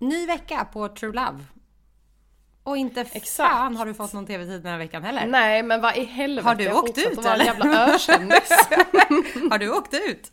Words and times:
Ny 0.00 0.26
vecka 0.26 0.64
på 0.72 0.88
True 0.88 1.12
Love. 1.12 1.44
Och 2.62 2.76
inte 2.76 3.00
Exakt. 3.00 3.28
fan 3.50 3.76
har 3.76 3.86
du 3.86 3.94
fått 3.94 4.12
någon 4.12 4.26
tv-tid 4.26 4.62
den 4.62 4.72
här 4.72 4.78
veckan 4.78 5.02
heller. 5.04 5.26
Nej 5.26 5.62
men 5.62 5.80
vad 5.80 5.96
i 5.96 6.04
helvete. 6.04 6.48
Har 6.48 6.54
du 6.54 6.72
åkt 6.72 6.98
ut, 6.98 7.18
eller? 7.26 7.44
jävla 7.44 7.94
ökändis. 7.94 8.50
Har 9.50 9.58
du 9.58 9.70
åkt 9.76 9.94
ut? 9.94 10.32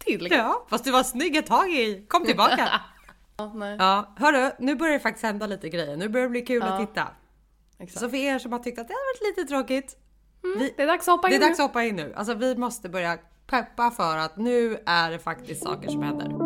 Till. 0.00 0.28
Ja, 0.30 0.66
fast 0.70 0.84
du 0.84 0.90
var 0.90 1.02
snygg 1.02 1.36
ett 1.36 1.46
tag 1.46 1.70
i. 1.70 2.06
Kom 2.08 2.24
tillbaka. 2.24 2.68
Ja, 3.38 3.52
nej. 3.54 3.76
Ja, 3.78 4.14
hörru, 4.18 4.50
nu 4.58 4.74
börjar 4.74 4.92
det 4.92 5.00
faktiskt 5.00 5.24
hända 5.24 5.46
lite 5.46 5.68
grejer. 5.68 5.96
Nu 5.96 6.08
börjar 6.08 6.26
det 6.26 6.30
bli 6.30 6.40
kul 6.40 6.62
Ja. 6.66 6.66
att 6.66 6.80
titta. 6.88 7.08
Exakt. 7.78 8.00
Så 8.00 8.10
för 8.10 8.16
er 8.16 8.38
som 8.38 8.52
har 8.52 8.58
tyckt 8.58 8.78
att 8.78 8.88
det 8.88 8.94
har 8.94 9.14
varit 9.14 9.36
lite 9.36 9.48
tråkigt. 9.48 9.96
Vi, 10.58 10.74
Det 10.76 10.82
är 10.82 10.86
dags 10.86 11.08
att 11.08 11.12
hoppa 11.14 11.28
det 11.28 11.34
in 11.34 11.42
är 11.42 11.46
dags 11.46 11.58
nu. 11.58 11.64
att 11.64 11.70
hoppa 11.70 11.84
in 11.84 11.96
nu. 11.96 12.14
Alltså 12.16 12.34
vi 12.34 12.56
måste 12.56 12.88
börja 12.88 13.18
peppa 13.46 13.90
för 13.90 14.16
att 14.18 14.36
nu 14.36 14.82
är 14.86 15.10
det 15.10 15.18
faktiskt 15.18 15.62
saker 15.62 15.88
som 15.88 16.02
händer. 16.02 16.45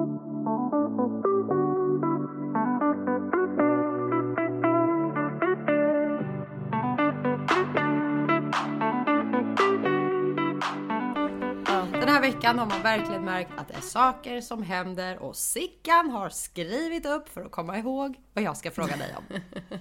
Den 12.01 12.09
här 12.09 12.21
veckan 12.21 12.59
har 12.59 12.67
man 12.67 12.83
verkligen 12.83 13.25
märkt 13.25 13.51
att 13.57 13.69
det 13.69 13.75
är 13.75 13.81
saker 13.81 14.41
som 14.41 14.63
händer 14.63 15.19
och 15.19 15.37
Sickan 15.37 16.11
har 16.11 16.29
skrivit 16.31 17.07
upp 17.07 17.29
för 17.29 17.45
att 17.45 17.51
komma 17.53 17.79
ihåg 17.79 18.21
vad 18.35 18.45
jag 18.45 18.57
ska 18.57 18.71
fråga 18.71 18.97
dig 18.97 19.15
om. 19.17 19.41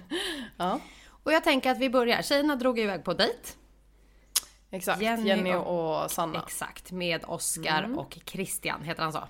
Ja, 0.56 0.80
Och 1.24 1.32
jag 1.32 1.44
tänker 1.44 1.70
att 1.70 1.78
vi 1.78 1.90
börjar. 1.90 2.22
Tjejerna 2.22 2.56
drog 2.56 2.78
iväg 2.78 3.04
på 3.04 3.14
dejt. 3.14 3.38
exakt. 4.70 5.02
Jenny 5.02 5.28
Jenny, 5.28 5.54
och- 5.54 6.02
och 6.04 6.10
Sanna. 6.10 6.42
Exakt, 6.46 6.92
med 6.92 7.24
Oscar 7.26 7.98
och 7.98 8.18
Christian, 8.24 8.82
heter 8.82 9.02
han 9.02 9.12
så? 9.12 9.22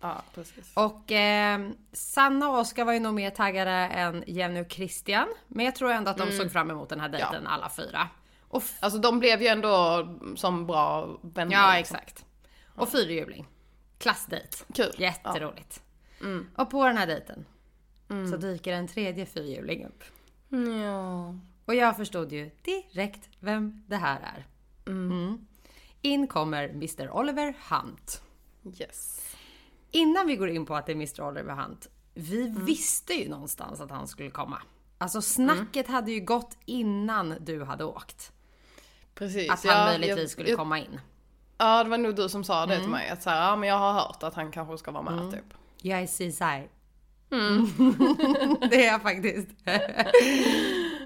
Ja, 0.00 0.22
precis. 0.34 0.72
Och 0.74 1.12
eh, 1.12 1.60
Sanna 1.92 2.50
och 2.50 2.58
Oskar 2.58 2.84
var 2.84 2.92
ju 2.92 3.00
nog 3.00 3.14
mer 3.14 3.30
taggade 3.30 3.70
än 3.70 4.24
Jenny 4.26 4.60
och 4.62 4.70
Christian. 4.72 5.28
Men 5.48 5.64
jag 5.64 5.74
tror 5.74 5.90
ändå 5.92 6.10
att 6.10 6.18
de 6.18 6.32
såg 6.32 6.52
fram 6.52 6.70
emot 6.70 6.88
den 6.88 7.00
här 7.00 7.08
dejten 7.08 7.46
alla 7.46 7.68
fyra. 7.70 8.08
Och 8.54 8.62
Alltså 8.80 8.98
de 8.98 9.18
blev 9.18 9.42
ju 9.42 9.48
ändå 9.48 10.06
som 10.36 10.66
bra 10.66 11.18
vänner. 11.22 11.52
ja, 11.52 11.76
liksom. 11.76 11.96
exakt. 11.96 12.24
Och 12.74 12.88
fyrhjuling. 12.88 13.46
Klassdejt. 13.98 14.64
Kul. 14.74 14.92
Jätteroligt. 14.98 15.82
Och 16.56 16.70
på 16.70 16.86
den 16.86 16.96
här 16.96 17.06
dejten 17.06 17.46
så 18.30 18.36
dyker 18.36 18.72
en 18.72 18.88
tredje 18.88 19.26
fyrhjuling 19.26 19.86
upp. 19.86 20.04
Ja. 20.80 21.34
Och 21.64 21.74
jag 21.74 21.96
förstod 21.96 22.32
ju 22.32 22.50
direkt 22.64 23.28
vem 23.40 23.82
det 23.86 23.96
här 23.96 24.20
är. 24.20 24.46
Mm. 24.86 25.46
In 26.02 26.26
kommer 26.26 26.68
Mr 26.68 27.10
Oliver 27.10 27.54
Hunt. 27.70 28.22
Yes. 28.80 29.20
Innan 29.90 30.26
vi 30.26 30.36
går 30.36 30.48
in 30.48 30.66
på 30.66 30.76
att 30.76 30.86
det 30.86 30.92
är 30.92 30.96
Mr 30.96 31.22
Oliver 31.22 31.54
Hunt. 31.54 31.88
Vi 32.14 32.54
visste 32.66 33.14
ju 33.14 33.28
någonstans 33.28 33.80
att 33.80 33.90
han 33.90 34.08
skulle 34.08 34.30
komma. 34.30 34.62
Alltså 34.98 35.22
snacket 35.22 35.88
hade 35.88 36.12
ju 36.12 36.20
gått 36.20 36.56
innan 36.64 37.34
du 37.40 37.64
hade 37.64 37.84
åkt. 37.84 38.32
Precis. 39.14 39.50
Att 39.50 39.64
han 39.64 39.76
Ja, 39.78 39.84
möjligtvis 39.84 40.18
jag- 40.18 40.30
skulle 40.30 40.48
jag- 40.48 40.58
komma 40.58 40.78
in. 40.78 41.00
Ja, 41.58 41.84
det 41.84 41.90
var 41.90 41.98
nog 41.98 42.16
du 42.16 42.28
som 42.28 42.44
sa 42.44 42.66
det 42.66 42.78
till 42.80 42.88
mig. 42.88 43.08
Att 43.08 43.22
så 43.22 43.30
här, 43.30 43.48
ja 43.50 43.56
men 43.56 43.68
jag 43.68 43.78
har 43.78 43.92
hört 43.92 44.22
att 44.22 44.34
han 44.34 44.50
kanske 44.52 44.78
ska 44.78 44.90
vara 44.90 45.02
med 45.02 45.30
typ. 45.32 45.54
Jag 45.82 46.00
är 46.00 46.06
CSI. 46.06 46.68
det 48.70 48.86
är 48.86 48.92
jag 48.92 49.02
faktiskt. 49.02 49.48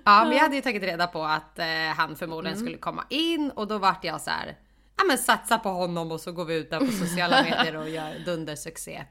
ja, 0.04 0.24
men 0.24 0.32
jag 0.32 0.40
hade 0.40 0.56
ju 0.56 0.62
tagit 0.62 0.82
reda 0.82 1.06
på 1.06 1.22
att 1.24 1.58
eh, 1.58 1.66
han 1.96 2.16
förmodligen 2.16 2.58
skulle 2.58 2.76
komma 2.76 3.04
in 3.08 3.50
och 3.50 3.66
då 3.66 3.78
vart 3.78 4.04
jag 4.04 4.20
så 4.20 4.30
här. 4.30 4.56
Ja 4.96 5.04
men 5.04 5.18
satsa 5.18 5.58
på 5.58 5.68
honom 5.68 6.12
och 6.12 6.20
så 6.20 6.32
går 6.32 6.44
vi 6.44 6.54
ut 6.54 6.70
där 6.70 6.78
på 6.80 6.86
sociala 6.86 7.42
medier 7.42 7.76
och 7.76 7.88
gör 7.88 8.14
dundersuccé. 8.24 9.04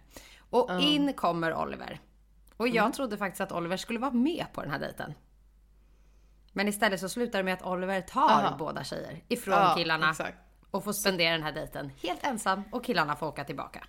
Och 0.49 0.81
in 0.81 1.13
kommer 1.13 1.53
Oliver. 1.55 1.99
Och 2.57 2.67
jag 2.67 2.93
trodde 2.93 3.17
faktiskt 3.17 3.41
att 3.41 3.51
Oliver 3.51 3.77
skulle 3.77 3.99
vara 3.99 4.11
med 4.11 4.45
på 4.53 4.61
den 4.61 4.71
här 4.71 4.79
dejten. 4.79 5.13
Men 6.57 6.67
istället 6.67 6.99
så 6.99 7.09
slutar 7.09 7.39
det 7.39 7.43
med 7.43 7.53
att 7.53 7.65
Oliver 7.65 8.01
tar 8.01 8.21
Aha. 8.29 8.55
båda 8.59 8.83
tjejer 8.83 9.23
ifrån 9.27 9.53
Ja, 9.53 9.73
killarna 9.77 10.09
exakt. 10.09 10.37
och 10.71 10.83
får 10.83 10.93
spendera 10.93 11.31
den 11.31 11.43
här 11.43 11.51
dejten 11.51 11.91
helt 12.03 12.23
ensam 12.23 12.63
och 12.71 12.83
killarna 12.83 13.15
får 13.15 13.27
åka 13.27 13.43
tillbaka. 13.43 13.83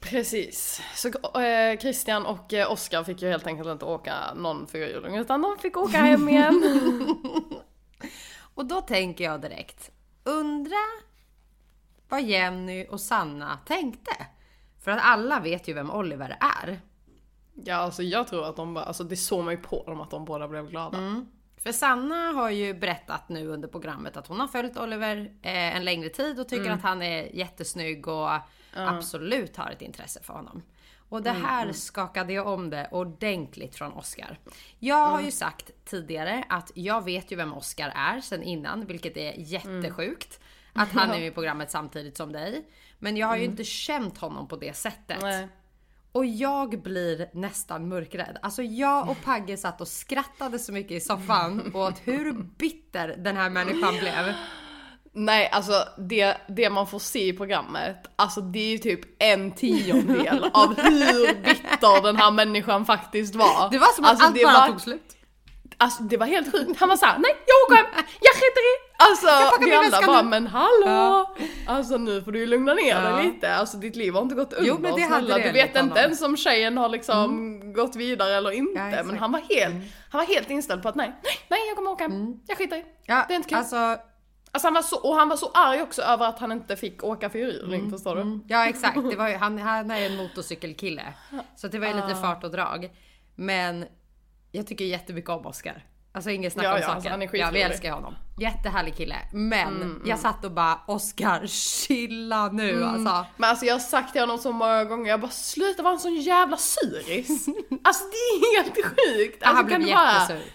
Precis. 0.00 0.82
Så 0.94 1.08
eh, 1.40 1.78
Christian 1.78 2.26
och 2.26 2.52
eh, 2.52 2.72
Oskar 2.72 3.04
fick 3.04 3.22
ju 3.22 3.28
helt 3.28 3.46
enkelt 3.46 3.68
inte 3.68 3.84
åka 3.84 4.34
någon 4.34 4.66
fyrhjuling 4.66 5.16
utan 5.16 5.42
de 5.42 5.58
fick 5.58 5.76
åka 5.76 5.98
hem 5.98 6.28
igen. 6.28 6.62
Och 8.54 8.66
då 8.66 8.80
tänker 8.80 9.24
jag 9.24 9.40
direkt, 9.40 9.90
undra 10.24 10.76
vad 12.08 12.22
Jenny 12.22 12.86
och 12.90 13.00
Sanna 13.00 13.58
tänkte? 13.66 14.26
För 14.80 14.90
att 14.90 15.00
alla 15.04 15.40
vet 15.40 15.68
ju 15.68 15.72
vem 15.74 15.90
Oliver 15.90 16.36
är. 16.60 16.80
ja 17.54 17.76
alltså 17.76 18.02
jag 18.02 18.28
tror 18.28 18.44
att 18.44 18.56
de 18.56 18.74
bara, 18.74 18.84
alltså 18.84 19.04
det 19.04 19.16
såg 19.16 19.44
man 19.44 19.54
ju 19.54 19.60
på 19.60 19.84
dem 19.86 20.00
att 20.00 20.10
de 20.10 20.24
båda 20.24 20.48
blev 20.48 20.70
glada. 20.70 20.98
För 21.62 21.72
Sanna 21.72 22.32
har 22.32 22.50
ju 22.50 22.74
berättat 22.74 23.28
nu 23.28 23.48
under 23.48 23.68
programmet 23.68 24.16
att 24.16 24.26
hon 24.26 24.40
har 24.40 24.48
följt 24.48 24.76
Oliver 24.76 25.16
eh, 25.42 25.76
en 25.76 25.84
längre 25.84 26.08
tid 26.08 26.40
och 26.40 26.48
tycker 26.48 26.70
att 26.70 26.82
han 26.82 27.02
är 27.02 27.36
jättesnygg 27.36 28.08
och 28.08 28.30
absolut 28.74 29.56
har 29.56 29.70
ett 29.70 29.82
intresse 29.82 30.20
för 30.22 30.32
honom. 30.32 30.62
Och 31.08 31.22
det 31.22 31.30
här 31.30 31.72
skakade 31.72 32.32
jag 32.32 32.46
om 32.46 32.70
det 32.70 32.88
ordentligt 32.90 33.76
från 33.76 33.92
Oscar. 33.92 34.38
Jag 34.78 35.08
har 35.08 35.20
ju 35.20 35.30
sagt 35.30 35.70
tidigare 35.84 36.44
att 36.48 36.72
jag 36.74 37.04
vet 37.04 37.32
ju 37.32 37.36
vem 37.36 37.54
Oscar 37.54 37.92
är 37.94 38.20
sen 38.20 38.42
innan, 38.42 38.86
vilket 38.86 39.16
är 39.16 39.34
jättesjukt. 39.36 40.40
Att 40.72 40.92
han 40.92 41.10
är 41.10 41.18
med 41.18 41.26
i 41.26 41.30
programmet 41.30 41.70
samtidigt 41.70 42.16
som 42.16 42.32
dig. 42.32 42.68
Men 42.98 43.16
jag 43.16 43.26
har 43.26 43.36
ju 43.36 43.44
inte 43.44 43.64
känt 43.64 44.18
honom 44.18 44.48
på 44.48 44.56
det 44.56 44.76
sättet. 44.76 45.22
Nej. 45.22 45.48
Och 46.12 46.26
jag 46.26 46.82
blir 46.82 47.28
nästan 47.32 47.88
mörkrädd. 47.88 48.38
Alltså 48.42 48.62
jag 48.62 49.10
och 49.10 49.16
Pagge 49.24 49.56
satt 49.56 49.80
och 49.80 49.88
skrattade 49.88 50.58
så 50.58 50.72
mycket 50.72 50.92
i 50.92 51.00
soffan 51.00 51.72
åt 51.74 52.00
hur 52.04 52.32
bitter 52.32 53.08
den 53.08 53.36
här 53.36 53.50
människan 53.50 53.94
blev. 54.00 54.34
Nej 55.14 55.48
alltså 55.50 55.72
det, 55.98 56.36
det 56.48 56.70
man 56.70 56.86
får 56.86 56.98
se 56.98 57.28
i 57.28 57.32
programmet, 57.32 57.96
alltså 58.16 58.40
det 58.40 58.58
är 58.58 58.70
ju 58.70 58.78
typ 58.78 59.22
en 59.22 59.52
tiondel 59.52 60.50
av 60.52 60.76
hur 60.76 61.42
bitter 61.42 62.02
den 62.02 62.16
här 62.16 62.30
människan 62.30 62.86
faktiskt 62.86 63.34
var. 63.34 63.70
Det 63.70 63.78
var 63.78 63.94
som 63.94 64.04
att 64.04 64.10
alltså, 64.10 64.26
allt 64.26 64.34
det 64.34 64.44
bara 64.44 64.60
var, 64.60 64.68
tog 64.68 64.80
slut. 64.80 65.16
Alltså 65.76 66.02
det 66.02 66.16
var 66.16 66.26
helt 66.26 66.52
sjukt. 66.52 66.80
Han 66.80 66.88
var 66.88 66.96
såhär, 66.96 67.18
nej 67.18 67.36
jag 67.46 67.56
åker 67.66 67.84
hem, 67.84 68.04
jag 68.20 68.34
skiter 68.34 68.60
i. 68.72 68.91
Alltså 69.10 69.26
vi 69.60 69.74
alla 69.74 70.06
bara, 70.06 70.22
nu. 70.22 70.28
men 70.28 70.46
hallå! 70.46 70.84
Ja. 70.86 71.34
Alltså 71.66 71.96
nu 71.96 72.22
får 72.22 72.32
du 72.32 72.38
ju 72.38 72.46
lugna 72.46 72.74
ner 72.74 72.88
Ja. 72.88 73.00
dig 73.16 73.24
lite. 73.26 73.54
Alltså 73.54 73.76
ditt 73.76 73.96
liv 73.96 74.14
har 74.14 74.22
inte 74.22 74.34
gått 74.34 74.52
under. 74.52 74.68
Jo, 74.68 74.76
men 74.80 74.94
det 74.94 75.02
hade 75.02 75.26
det 75.26 75.42
Du 75.42 75.52
vet 75.52 75.66
inte 75.68 75.80
honom. 75.80 75.96
ens 75.96 76.22
om 76.22 76.36
tjejen 76.36 76.76
har 76.78 76.88
liksom 76.88 77.60
gått 77.72 77.96
vidare 77.96 78.34
eller 78.36 78.50
inte. 78.50 78.80
Ja, 78.96 79.02
men 79.02 79.18
han 79.18 79.32
var 79.32 79.40
helt, 79.40 79.74
han 80.10 80.18
var 80.18 80.26
helt 80.34 80.50
inställd 80.50 80.82
på 80.82 80.88
att 80.88 80.94
nej, 80.94 81.12
nej, 81.24 81.32
nej 81.48 81.60
jag 81.68 81.76
kommer 81.76 81.90
åka 81.90 82.04
hem. 82.08 82.40
Jag 82.46 82.58
skiter 82.58 82.76
i. 82.76 82.84
Ja, 83.06 83.24
Det 83.28 83.34
är 83.34 83.36
inte 83.36 83.48
kul. 83.48 83.58
Alltså, 83.58 83.96
Alltså 84.54 84.66
han 84.66 84.74
var 84.74 84.82
så, 84.82 84.96
och 84.96 85.14
han 85.16 85.28
var 85.28 85.36
så 85.36 85.50
arg 85.54 85.82
också 85.82 86.02
över 86.02 86.26
att 86.26 86.38
han 86.38 86.52
inte 86.52 86.76
fick 86.76 87.04
åka 87.04 87.30
fyrhjuling, 87.30 87.80
Mm, 87.80 87.90
förstår 87.90 88.16
du? 88.16 88.40
ja 88.48 88.66
exakt. 88.68 88.98
Det 89.10 89.16
var 89.16 89.28
ju, 89.28 89.36
han, 89.36 89.58
han 89.58 89.90
är 89.90 90.06
en 90.06 90.16
motorcykelkille. 90.16 91.02
Så 91.56 91.68
det 91.68 91.78
var 91.78 91.86
ju 91.86 91.94
lite 91.94 92.14
fart 92.14 92.44
och 92.44 92.50
drag. 92.50 92.90
Men 93.34 93.84
jag 94.52 94.66
tycker 94.66 94.84
jättemycket 94.84 95.30
om 95.30 95.46
Oscar. 95.46 95.84
Alltså 96.14 96.30
inget 96.30 96.52
snack 96.52 96.64
Ja, 96.66 96.70
om 96.70 96.76
ja, 96.76 96.82
saken. 96.82 96.94
alltså, 96.96 97.10
han 97.10 97.22
är 97.22 97.36
ja, 97.36 97.50
vi 97.52 97.62
älskar 97.62 97.92
honom. 97.92 98.14
Jättehärlig 98.38 98.96
kille. 98.96 99.16
Men 99.32 99.68
Mm, 99.82 100.02
jag 100.04 100.18
satt 100.18 100.44
och 100.44 100.50
bara 100.52 100.80
Oscar 100.86 101.46
chilla 101.46 102.48
nu 102.48 102.84
alltså. 102.84 103.26
Men 103.36 103.50
alltså 103.50 103.64
jag 103.66 103.74
har 103.74 103.78
sagt 103.80 104.12
till 104.12 104.20
honom 104.20 104.38
så 104.38 104.52
många 104.52 104.84
gånger, 104.84 105.10
jag 105.10 105.20
bara 105.20 105.30
sluta 105.30 105.82
vara 105.82 105.92
en 105.94 106.00
sån 106.00 106.14
jävla 106.16 106.56
syris. 106.56 107.46
alltså 107.84 108.04
det 108.04 108.16
är 108.16 108.62
helt 108.62 108.74
sjukt. 108.76 109.38
Ja, 109.40 109.46
Alltså, 109.48 109.56
han 109.56 109.66
blev 109.66 109.76
kan 109.78 109.86
du 109.86 109.94
bara- 109.94 110.12
jättesur. 110.12 110.52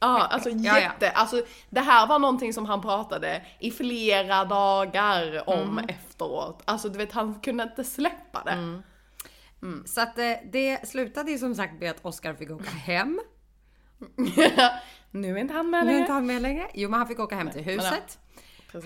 Ja, 0.00 0.26
alltså 0.26 0.50
Ja, 0.50 0.56
ja. 0.74 0.80
jätte, 0.80 1.10
alltså 1.10 1.42
det 1.70 1.80
här 1.80 2.06
var 2.06 2.18
någonting 2.18 2.52
som 2.52 2.66
han 2.66 2.82
pratade 2.82 3.42
i 3.60 3.70
flera 3.70 4.44
dagar 4.44 5.48
om 5.48 5.78
Mm. 5.78 5.84
efteråt. 5.88 6.62
Alltså 6.64 6.88
du 6.88 6.98
vet 6.98 7.12
han 7.12 7.34
kunde 7.40 7.62
inte 7.62 7.84
släppa 7.84 8.42
det. 8.44 8.82
Så 9.86 10.00
att 10.00 10.18
eh, 10.18 10.32
det 10.52 10.88
slutade 10.88 11.30
ju 11.30 11.38
som 11.38 11.54
sagt 11.54 11.80
med 11.80 11.90
att 11.90 12.04
Oscar 12.04 12.34
fick 12.34 12.50
åka 12.50 12.70
hem. 12.70 13.20
nu 15.10 15.36
är 15.36 15.40
inte 15.40 15.54
han 15.54 15.70
med 15.70 15.84
Nu 15.84 15.90
är 15.90 15.92
längre. 15.92 16.00
inte 16.00 16.12
han 16.12 16.26
med 16.26 16.42
längre. 16.42 16.70
Jo 16.74 16.90
men 16.90 16.98
han 16.98 17.08
fick 17.08 17.18
åka 17.18 17.36
hem 17.36 17.50
till 17.50 17.64
men 17.66 17.74
ja. 17.74 17.82
huset. 17.82 18.18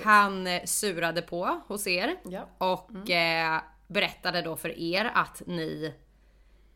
Han 0.05 0.47
eh, 0.47 0.65
surade 0.65 1.23
på 1.23 1.61
hos 1.67 1.87
er. 1.87 2.17
Ja. 2.25 2.49
Och 2.59 3.11
eh, 3.11 3.61
berättade 3.87 4.43
då 4.43 4.57
för 4.57 4.79
er 4.79 5.11
att 5.15 5.43
ni 5.47 5.95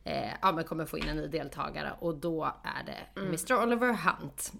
eh, 0.04 0.30
ja, 0.42 0.52
men 0.52 0.64
kommer 0.64 0.86
få 0.86 0.98
in 0.98 1.08
en 1.08 1.16
ny 1.16 1.26
deltagare 1.26 1.92
och 1.98 2.14
då 2.14 2.44
är 2.44 2.84
det 2.84 3.20
Mr 3.20 3.62
Oliver 3.62 3.92
Hunt. 3.92 4.52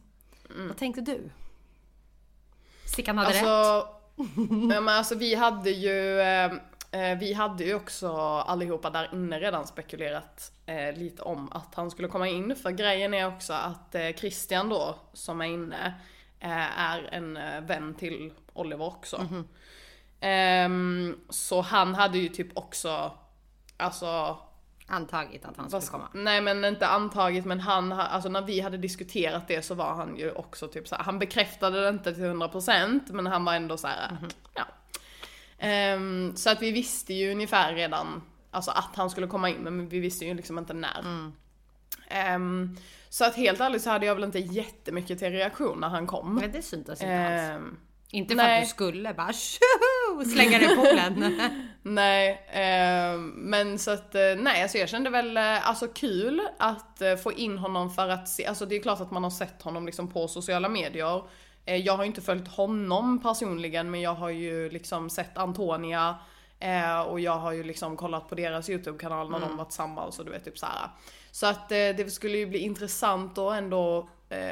Vad 0.68 0.76
tänkte 0.76 1.00
du? 1.00 1.30
Sickan 2.84 3.18
hade 3.18 3.30
rätt. 3.30 3.44
Alltså, 3.46 3.88
ja, 4.74 4.80
men 4.80 4.88
alltså 4.88 5.14
vi 5.14 5.34
hade 5.34 5.70
ju, 5.70 6.20
eh, 6.20 6.52
vi 7.18 7.32
hade 7.32 7.64
ju 7.64 7.74
också 7.74 8.12
allihopa 8.46 8.90
där 8.90 9.10
inne 9.12 9.40
redan 9.40 9.66
spekulerat 9.66 10.52
eh, 10.66 10.92
lite 10.98 11.22
om 11.22 11.52
att 11.52 11.74
han 11.74 11.90
skulle 11.90 12.08
komma 12.08 12.28
in. 12.28 12.56
För 12.56 12.70
grejen 12.70 13.14
är 13.14 13.26
också 13.26 13.52
att 13.52 13.94
eh, 13.94 14.10
Christian 14.16 14.68
då, 14.68 14.94
som 15.12 15.40
är 15.40 15.44
inne, 15.44 15.94
eh, 16.40 16.80
är 16.80 17.08
en 17.12 17.36
eh, 17.36 17.60
vän 17.60 17.94
till 17.94 18.32
Oliver 18.52 18.84
också. 18.84 19.26
Ehm, 20.20 21.20
så 21.28 21.60
han 21.60 21.94
hade 21.94 22.18
ju 22.18 22.28
typ 22.28 22.56
också, 22.56 23.12
alltså 23.76 24.38
Antagit 24.92 25.44
att 25.44 25.56
han 25.56 25.70
skulle 25.70 25.82
komma. 25.82 26.08
Nej 26.12 26.40
men 26.40 26.64
inte 26.64 26.86
antagit 26.86 27.44
men 27.44 27.60
han, 27.60 27.92
alltså 27.92 28.28
när 28.28 28.42
vi 28.42 28.60
hade 28.60 28.76
diskuterat 28.76 29.48
det 29.48 29.62
så 29.62 29.74
var 29.74 29.94
han 29.94 30.16
ju 30.16 30.32
också 30.32 30.68
typ 30.68 30.88
så 30.88 30.94
här, 30.94 31.02
han 31.02 31.18
bekräftade 31.18 31.82
det 31.82 31.88
inte 31.88 32.14
till 32.14 32.24
100% 32.24 33.12
men 33.12 33.26
han 33.26 33.44
var 33.44 33.54
ändå 33.54 33.76
så 33.76 33.86
här, 33.86 34.08
mm 34.08 34.22
-hmm. 34.22 34.34
ja. 34.54 34.64
Um, 35.62 36.36
så 36.36 36.50
att 36.50 36.62
vi 36.62 36.70
visste 36.70 37.14
ju 37.14 37.32
ungefär 37.32 37.74
redan, 37.74 38.22
alltså 38.50 38.70
att 38.70 38.96
han 38.96 39.10
skulle 39.10 39.26
komma 39.26 39.48
in 39.48 39.56
men 39.56 39.88
vi 39.88 39.98
visste 39.98 40.24
ju 40.24 40.34
liksom 40.34 40.58
inte 40.58 40.74
när. 40.74 41.00
Mm. 41.00 41.32
Um, 42.34 42.76
så 43.08 43.24
att 43.24 43.36
helt 43.36 43.60
ärligt 43.60 43.82
så 43.82 43.90
hade 43.90 44.06
jag 44.06 44.14
väl 44.14 44.24
inte 44.24 44.38
jättemycket 44.38 45.18
till 45.18 45.30
reaktion 45.30 45.80
när 45.80 45.88
han 45.88 46.06
kom. 46.06 46.34
Men 46.34 46.52
det 46.52 46.62
syntes 46.62 47.02
inte 47.02 47.26
alls. 47.26 47.56
Um, 47.56 47.78
inte 48.12 48.34
för 48.34 48.42
nej. 48.42 48.58
att 48.58 48.64
du 48.64 48.68
skulle 48.68 49.14
bara 49.14 49.32
tjoho, 49.32 50.24
slänga 50.24 50.58
dig 50.58 50.72
i 50.72 50.76
poolen. 50.76 51.40
nej, 51.82 52.30
eh, 52.52 53.18
men 53.20 53.78
så 53.78 53.90
att 53.90 54.14
eh, 54.14 54.20
nej, 54.38 54.62
alltså 54.62 54.78
jag 54.78 54.88
kände 54.88 55.10
väl 55.10 55.36
eh, 55.36 55.68
alltså 55.68 55.88
kul 55.88 56.42
att 56.58 57.02
eh, 57.02 57.16
få 57.16 57.32
in 57.32 57.58
honom 57.58 57.90
för 57.90 58.08
att 58.08 58.28
se, 58.28 58.46
alltså 58.46 58.66
det 58.66 58.76
är 58.76 58.82
klart 58.82 59.00
att 59.00 59.10
man 59.10 59.24
har 59.24 59.30
sett 59.30 59.62
honom 59.62 59.86
liksom 59.86 60.08
på 60.08 60.28
sociala 60.28 60.68
medier. 60.68 61.22
Eh, 61.64 61.76
jag 61.76 61.96
har 61.96 62.04
inte 62.04 62.20
följt 62.20 62.48
honom 62.48 63.22
personligen 63.22 63.90
men 63.90 64.00
jag 64.00 64.14
har 64.14 64.28
ju 64.28 64.70
liksom 64.70 65.10
sett 65.10 65.38
Antonia 65.38 66.16
eh, 66.58 67.00
och 67.00 67.20
jag 67.20 67.38
har 67.38 67.52
ju 67.52 67.62
liksom 67.62 67.96
kollat 67.96 68.28
på 68.28 68.34
deras 68.34 68.70
YouTube-kanal 68.70 69.30
när 69.30 69.36
mm. 69.36 69.48
de 69.48 69.56
var 69.56 69.64
tillsammans 69.64 70.18
och 70.18 70.24
du 70.24 70.30
vet 70.30 70.44
typ 70.44 70.58
så 70.58 70.66
här. 70.66 70.90
Så 71.30 71.46
att 71.46 71.68
det 71.68 72.12
skulle 72.12 72.38
ju 72.38 72.46
bli 72.46 72.58
intressant 72.58 73.38
att 73.38 73.54
ändå 73.54 74.08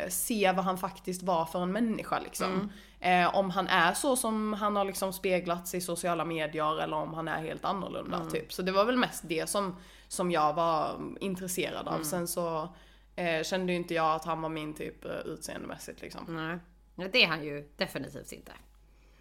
se 0.09 0.53
vad 0.53 0.65
han 0.65 0.79
faktiskt 0.79 1.23
var 1.23 1.45
för 1.45 1.63
en 1.63 1.73
människa 1.73 2.21
liksom. 2.21 2.53
Mm. 2.53 2.69
Eh, 3.01 3.35
om 3.35 3.51
han 3.51 3.67
är 3.67 3.95
så 3.95 4.17
som 4.17 4.53
han 4.53 4.77
har 4.77 4.85
liksom 4.85 5.13
speglats 5.13 5.75
i 5.75 5.81
sociala 5.81 6.25
medier 6.25 6.81
eller 6.83 6.97
om 6.97 7.15
han 7.15 7.29
är 7.29 7.43
helt 7.43 7.65
annorlunda 7.65 8.17
mm. 8.17 8.29
typ. 8.29 8.53
Så 8.53 8.63
det 8.63 8.73
var 8.73 8.85
väl 8.85 8.97
mest 8.97 9.23
det 9.29 9.49
som, 9.49 9.77
som 10.09 10.31
jag 10.31 10.55
var 10.55 11.01
intresserad 11.21 11.89
av. 11.89 11.95
Mm. 11.95 12.05
Sen 12.05 12.29
så 12.29 12.69
eh, 13.17 13.43
kände 13.43 13.73
ju 13.73 13.79
inte 13.79 13.95
jag 13.95 14.15
att 14.15 14.25
han 14.25 14.43
var 14.43 14.49
min 14.49 14.75
typ 14.75 15.05
eh, 15.05 15.11
utseendemässigt 15.11 16.01
liksom. 16.03 16.25
Nej, 16.29 16.59
det 17.07 17.25
är 17.25 17.29
han 17.29 17.45
ju 17.45 17.69
definitivt 17.77 18.33
inte. 18.33 18.53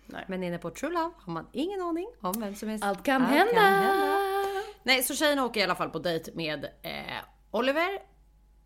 Nej. 0.06 0.26
Men 0.28 0.44
inne 0.44 0.58
på 0.58 0.70
True 0.70 0.92
Love 0.92 1.12
har 1.18 1.34
man 1.34 1.48
ingen 1.52 1.82
aning 1.82 2.08
om 2.22 2.40
vem 2.40 2.56
som 2.56 2.70
är 2.70 2.84
Allt 2.84 3.04
kan, 3.04 3.22
Allt 3.22 3.32
hända. 3.32 3.54
kan 3.54 3.74
hända. 3.74 4.18
Nej, 4.84 5.04
så 5.04 5.16
tjejerna 5.16 5.46
åker 5.46 5.60
i 5.60 5.64
alla 5.64 5.76
fall 5.76 5.90
på 5.90 6.00
dejt 6.00 6.32
med 6.36 6.66
eh, 6.82 7.24
Oliver 7.52 8.00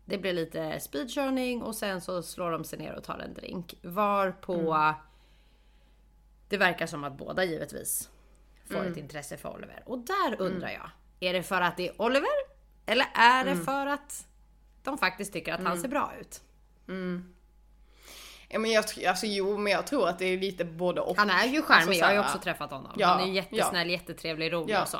det 0.04 0.18
blir 0.18 0.32
lite 0.32 0.80
speedkörning 0.80 1.62
och 1.62 1.74
sen 1.74 2.00
så 2.00 2.22
slår 2.22 2.50
de 2.50 2.64
sig 2.64 2.78
ner 2.78 2.94
och 2.94 3.04
tar 3.04 3.18
en 3.18 3.34
drink. 3.34 3.74
Varpå 3.82 4.72
mm. 4.72 4.94
det 6.48 6.56
verkar 6.56 6.86
som 6.86 7.04
att 7.04 7.18
båda 7.18 7.44
givetvis 7.44 8.10
får 8.66 8.78
mm. 8.78 8.92
ett 8.92 8.98
intresse 8.98 9.36
för 9.36 9.54
Oliver. 9.54 9.82
Och 9.86 9.98
där 9.98 10.36
undrar 10.38 10.68
mm. 10.68 10.80
jag, 10.80 10.90
är 11.28 11.32
det 11.32 11.42
för 11.42 11.60
att 11.60 11.76
det 11.76 11.88
är 11.88 12.02
Oliver? 12.02 12.28
Eller 12.86 13.06
är 13.14 13.44
det 13.44 13.50
mm. 13.50 13.64
för 13.64 13.86
att 13.86 14.26
de 14.82 14.98
faktiskt 14.98 15.32
tycker 15.32 15.52
att 15.52 15.60
han 15.60 15.66
mm. 15.66 15.82
ser 15.82 15.88
bra 15.88 16.12
ut? 16.20 16.42
Ja, 18.52 18.58
men 18.58 18.70
jag, 18.70 18.84
alltså, 19.08 19.26
jo, 19.26 19.58
men 19.58 19.72
jag 19.72 19.86
tror 19.86 20.08
att 20.08 20.18
det 20.18 20.24
är 20.24 20.38
lite 20.38 20.64
både 20.64 21.00
och. 21.00 21.16
Han 21.16 21.30
är 21.30 21.44
ju 21.46 21.62
charmig, 21.62 21.82
alltså, 21.82 22.00
jag 22.00 22.06
har 22.06 22.14
ju 22.14 22.20
också 22.20 22.38
träffat 22.38 22.70
honom. 22.70 22.92
Ja, 22.96 23.06
han 23.06 23.20
är 23.20 23.32
jättesnäll, 23.32 23.90
ja. 23.90 23.92
jättetrevlig, 23.92 24.52
rolig 24.52 24.74
ja. 24.74 24.82
och 24.82 24.88
så. 24.88 24.98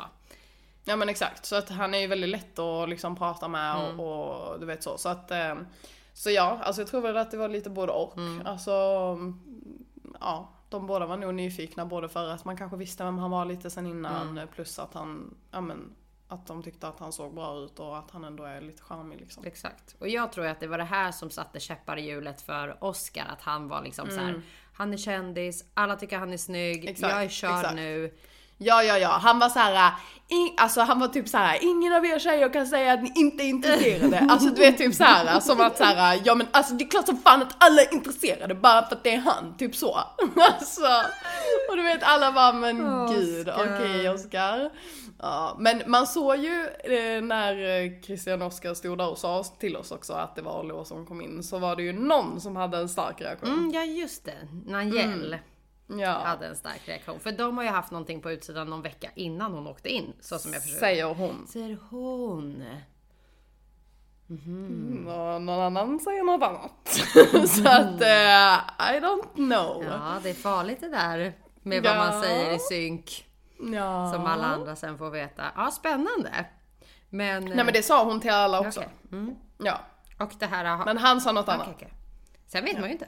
Ja 0.83 0.95
men 0.95 1.09
exakt, 1.09 1.45
så 1.45 1.55
att 1.55 1.69
han 1.69 1.93
är 1.93 1.97
ju 1.97 2.07
väldigt 2.07 2.29
lätt 2.29 2.59
att 2.59 2.89
liksom 2.89 3.15
prata 3.15 3.47
med 3.47 3.75
och, 3.75 3.89
mm. 3.89 3.99
och 3.99 4.59
du 4.59 4.65
vet 4.65 4.83
så. 4.83 4.97
Så 4.97 5.09
att, 5.09 5.31
eh, 5.31 5.55
så 6.13 6.29
ja, 6.29 6.59
alltså 6.63 6.81
jag 6.81 6.89
tror 6.89 7.01
väl 7.01 7.17
att 7.17 7.31
det 7.31 7.37
var 7.37 7.49
lite 7.49 7.69
både 7.69 7.91
och. 7.91 8.17
Mm. 8.17 8.47
Alltså, 8.47 8.71
ja, 10.19 10.49
de 10.69 10.87
båda 10.87 11.05
var 11.05 11.17
nog 11.17 11.33
nyfikna 11.33 11.85
både 11.85 12.09
för 12.09 12.29
att 12.29 12.45
man 12.45 12.57
kanske 12.57 12.77
visste 12.77 13.03
vem 13.03 13.17
han 13.17 13.31
var 13.31 13.45
lite 13.45 13.69
sen 13.69 13.87
innan 13.87 14.29
mm. 14.29 14.47
plus 14.47 14.79
att 14.79 14.93
han, 14.93 15.35
ja 15.51 15.61
men 15.61 15.95
att 16.27 16.47
de 16.47 16.63
tyckte 16.63 16.87
att 16.87 16.99
han 16.99 17.13
såg 17.13 17.33
bra 17.33 17.57
ut 17.57 17.79
och 17.79 17.97
att 17.97 18.11
han 18.11 18.23
ändå 18.23 18.43
är 18.43 18.61
lite 18.61 18.83
charmig 18.83 19.19
liksom. 19.19 19.45
Exakt. 19.45 19.95
Och 19.99 20.09
jag 20.09 20.31
tror 20.31 20.45
att 20.45 20.59
det 20.59 20.67
var 20.67 20.77
det 20.77 20.83
här 20.83 21.11
som 21.11 21.29
satte 21.29 21.59
käppar 21.59 21.97
i 21.97 22.01
hjulet 22.07 22.41
för 22.41 22.83
Oscar. 22.83 23.25
Att 23.29 23.41
han 23.41 23.67
var 23.67 23.81
liksom 23.81 24.09
mm. 24.09 24.17
så 24.17 24.23
här, 24.23 24.29
mm. 24.29 24.41
han 24.73 24.93
är 24.93 24.97
kändis, 24.97 25.65
alla 25.73 25.95
tycker 25.95 26.17
han 26.17 26.33
är 26.33 26.37
snygg, 26.37 26.89
exakt, 26.89 27.13
jag 27.13 27.23
är 27.23 27.29
körd 27.29 27.59
exakt. 27.59 27.75
nu. 27.75 28.13
Ja, 28.57 28.83
ja, 28.83 28.97
ja. 28.97 29.09
Han 29.09 29.39
var 29.39 29.49
så 29.49 29.59
här, 29.59 29.93
in, 30.27 30.53
alltså 30.57 30.81
han 30.81 30.99
var 30.99 31.07
typ 31.07 31.29
så 31.29 31.37
här, 31.37 31.57
ingen 31.61 31.93
av 31.93 32.05
er 32.05 32.19
tjejer 32.19 32.53
kan 32.53 32.67
säga 32.67 32.93
att 32.93 33.03
ni 33.03 33.11
inte 33.15 33.43
är 33.43 33.47
intresserade. 33.47 34.19
Alltså 34.29 34.49
du 34.49 34.61
vet 34.61 34.77
typ 34.77 34.95
så 34.95 35.03
här, 35.03 35.39
som 35.39 35.61
att 35.61 35.77
så 35.77 35.83
här, 35.83 36.21
ja 36.25 36.35
men 36.35 36.47
alltså 36.51 36.73
det 36.73 36.83
är 36.83 36.89
klart 36.89 37.05
som 37.05 37.17
fan 37.17 37.41
att 37.41 37.55
alla 37.57 37.81
är 37.81 37.93
intresserade 37.93 38.55
bara 38.55 38.87
för 38.87 38.95
att 38.95 39.03
det 39.03 39.13
är 39.13 39.19
han, 39.19 39.57
typ 39.57 39.75
så. 39.75 39.93
Alltså, 40.35 40.87
och 41.69 41.77
du 41.77 41.83
vet 41.83 42.03
alla 42.03 42.31
bara, 42.31 42.53
men 42.53 42.85
Oscar. 42.85 43.15
gud, 43.15 43.49
okej 43.49 43.73
okay, 43.73 44.09
Oscar. 44.09 44.69
Ja, 45.19 45.55
men 45.59 45.83
man 45.87 46.07
såg 46.07 46.37
ju 46.37 46.67
eh, 46.83 47.21
när 47.21 48.01
Christian 48.01 48.41
Oskar 48.41 48.73
stod 48.73 48.97
där 48.97 49.09
och 49.09 49.17
sa 49.17 49.43
till 49.43 49.77
oss 49.77 49.91
också 49.91 50.13
att 50.13 50.35
det 50.35 50.41
var 50.41 50.59
Oliver 50.59 50.83
som 50.83 51.05
kom 51.05 51.21
in, 51.21 51.43
så 51.43 51.59
var 51.59 51.75
det 51.75 51.83
ju 51.83 51.93
någon 51.93 52.41
som 52.41 52.55
hade 52.55 52.77
en 52.77 52.89
stark 52.89 53.21
reaktion. 53.21 53.49
Mm, 53.49 53.71
ja 53.71 53.83
just 53.83 54.25
det, 54.25 54.47
Nangel. 54.65 55.33
Mm 55.33 55.39
ja. 55.99 56.11
hade 56.11 56.47
en 56.47 56.55
stark 56.55 56.81
reaktion. 56.87 57.19
För 57.19 57.31
de 57.31 57.57
har 57.57 57.63
ju 57.63 57.69
haft 57.69 57.91
någonting 57.91 58.21
på 58.21 58.31
utsidan 58.31 58.69
någon 58.69 58.81
vecka 58.81 59.09
innan 59.15 59.53
hon 59.53 59.67
åkte 59.67 59.89
in. 59.89 60.13
Så 60.19 60.39
som 60.39 60.53
jag 60.53 60.61
förstår. 60.61 60.79
Säger 60.79 61.13
hon. 61.13 61.47
Säger 61.47 61.77
hon. 61.89 62.65
Mm. 64.29 64.47
Mm, 64.47 65.07
och 65.07 65.41
någon 65.41 65.59
annan 65.59 65.99
säger 65.99 66.23
något 66.23 66.43
annat. 66.43 66.87
så 67.49 67.67
att, 67.67 68.01
uh, 68.01 68.95
I 68.95 68.99
don't 68.99 69.33
know. 69.33 69.83
Ja, 69.83 70.19
det 70.23 70.29
är 70.29 70.33
farligt 70.33 70.81
det 70.81 70.89
där. 70.89 71.33
Med 71.61 71.85
ja. 71.85 71.95
vad 71.95 71.97
man 71.97 72.21
säger 72.21 72.55
i 72.55 72.59
synk. 72.59 73.25
Ja. 73.73 74.11
Som 74.13 74.25
alla 74.25 74.45
andra 74.45 74.75
sen 74.75 74.97
får 74.97 75.09
veta. 75.09 75.43
Ja, 75.55 75.71
spännande. 75.71 76.45
Men... 77.09 77.45
Nej 77.45 77.55
men 77.55 77.73
det 77.73 77.83
sa 77.83 78.05
hon 78.05 78.19
till 78.19 78.31
alla 78.31 78.59
också. 78.59 78.79
Okay. 78.79 78.91
Mm. 79.11 79.35
Ja. 79.57 79.79
Och 80.19 80.31
det 80.39 80.45
här... 80.45 80.85
Men 80.85 80.97
han 80.97 81.21
sa 81.21 81.31
något 81.31 81.49
annat. 81.49 81.67
Okay, 81.67 81.75
okay. 81.75 81.89
Sen 82.47 82.63
vet 82.63 82.73
ja. 82.73 82.79
man 82.79 82.89
ju 82.89 82.93
inte. 82.93 83.07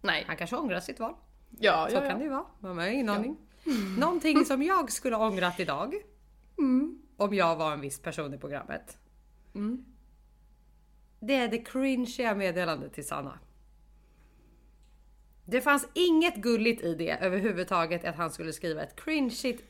Nej. 0.00 0.24
Han 0.26 0.36
kanske 0.36 0.56
ångrar 0.56 0.80
sitt 0.80 1.00
val. 1.00 1.14
Ja, 1.58 1.86
så 1.90 1.96
ja, 1.96 2.00
kan 2.00 2.18
det 2.18 2.24
ju 2.24 2.30
vara. 2.30 2.44
Man 2.58 2.78
har 2.78 2.86
ingen 2.86 3.08
aning. 3.08 3.36
Mm. 3.66 3.94
Någonting 3.94 4.44
som 4.44 4.62
jag 4.62 4.92
skulle 4.92 5.16
ha 5.16 5.26
ångrat 5.26 5.60
idag. 5.60 5.94
Mm. 6.58 7.02
Om 7.16 7.34
jag 7.34 7.56
var 7.56 7.72
en 7.72 7.80
viss 7.80 8.02
person 8.02 8.34
i 8.34 8.38
programmet. 8.38 8.98
Mm. 9.54 9.84
Det 11.20 11.34
är 11.34 11.48
det 11.48 11.58
cringeiga 11.58 12.34
meddelandet 12.34 12.92
till 12.92 13.06
Sanna. 13.06 13.38
Det 15.44 15.60
fanns 15.60 15.88
inget 15.94 16.36
gulligt 16.36 16.82
i 16.82 16.94
det 16.94 17.10
överhuvudtaget 17.10 18.04
att 18.04 18.16
han 18.16 18.30
skulle 18.30 18.52
skriva 18.52 18.82
ett 18.82 18.96
cringeigt. 18.96 19.69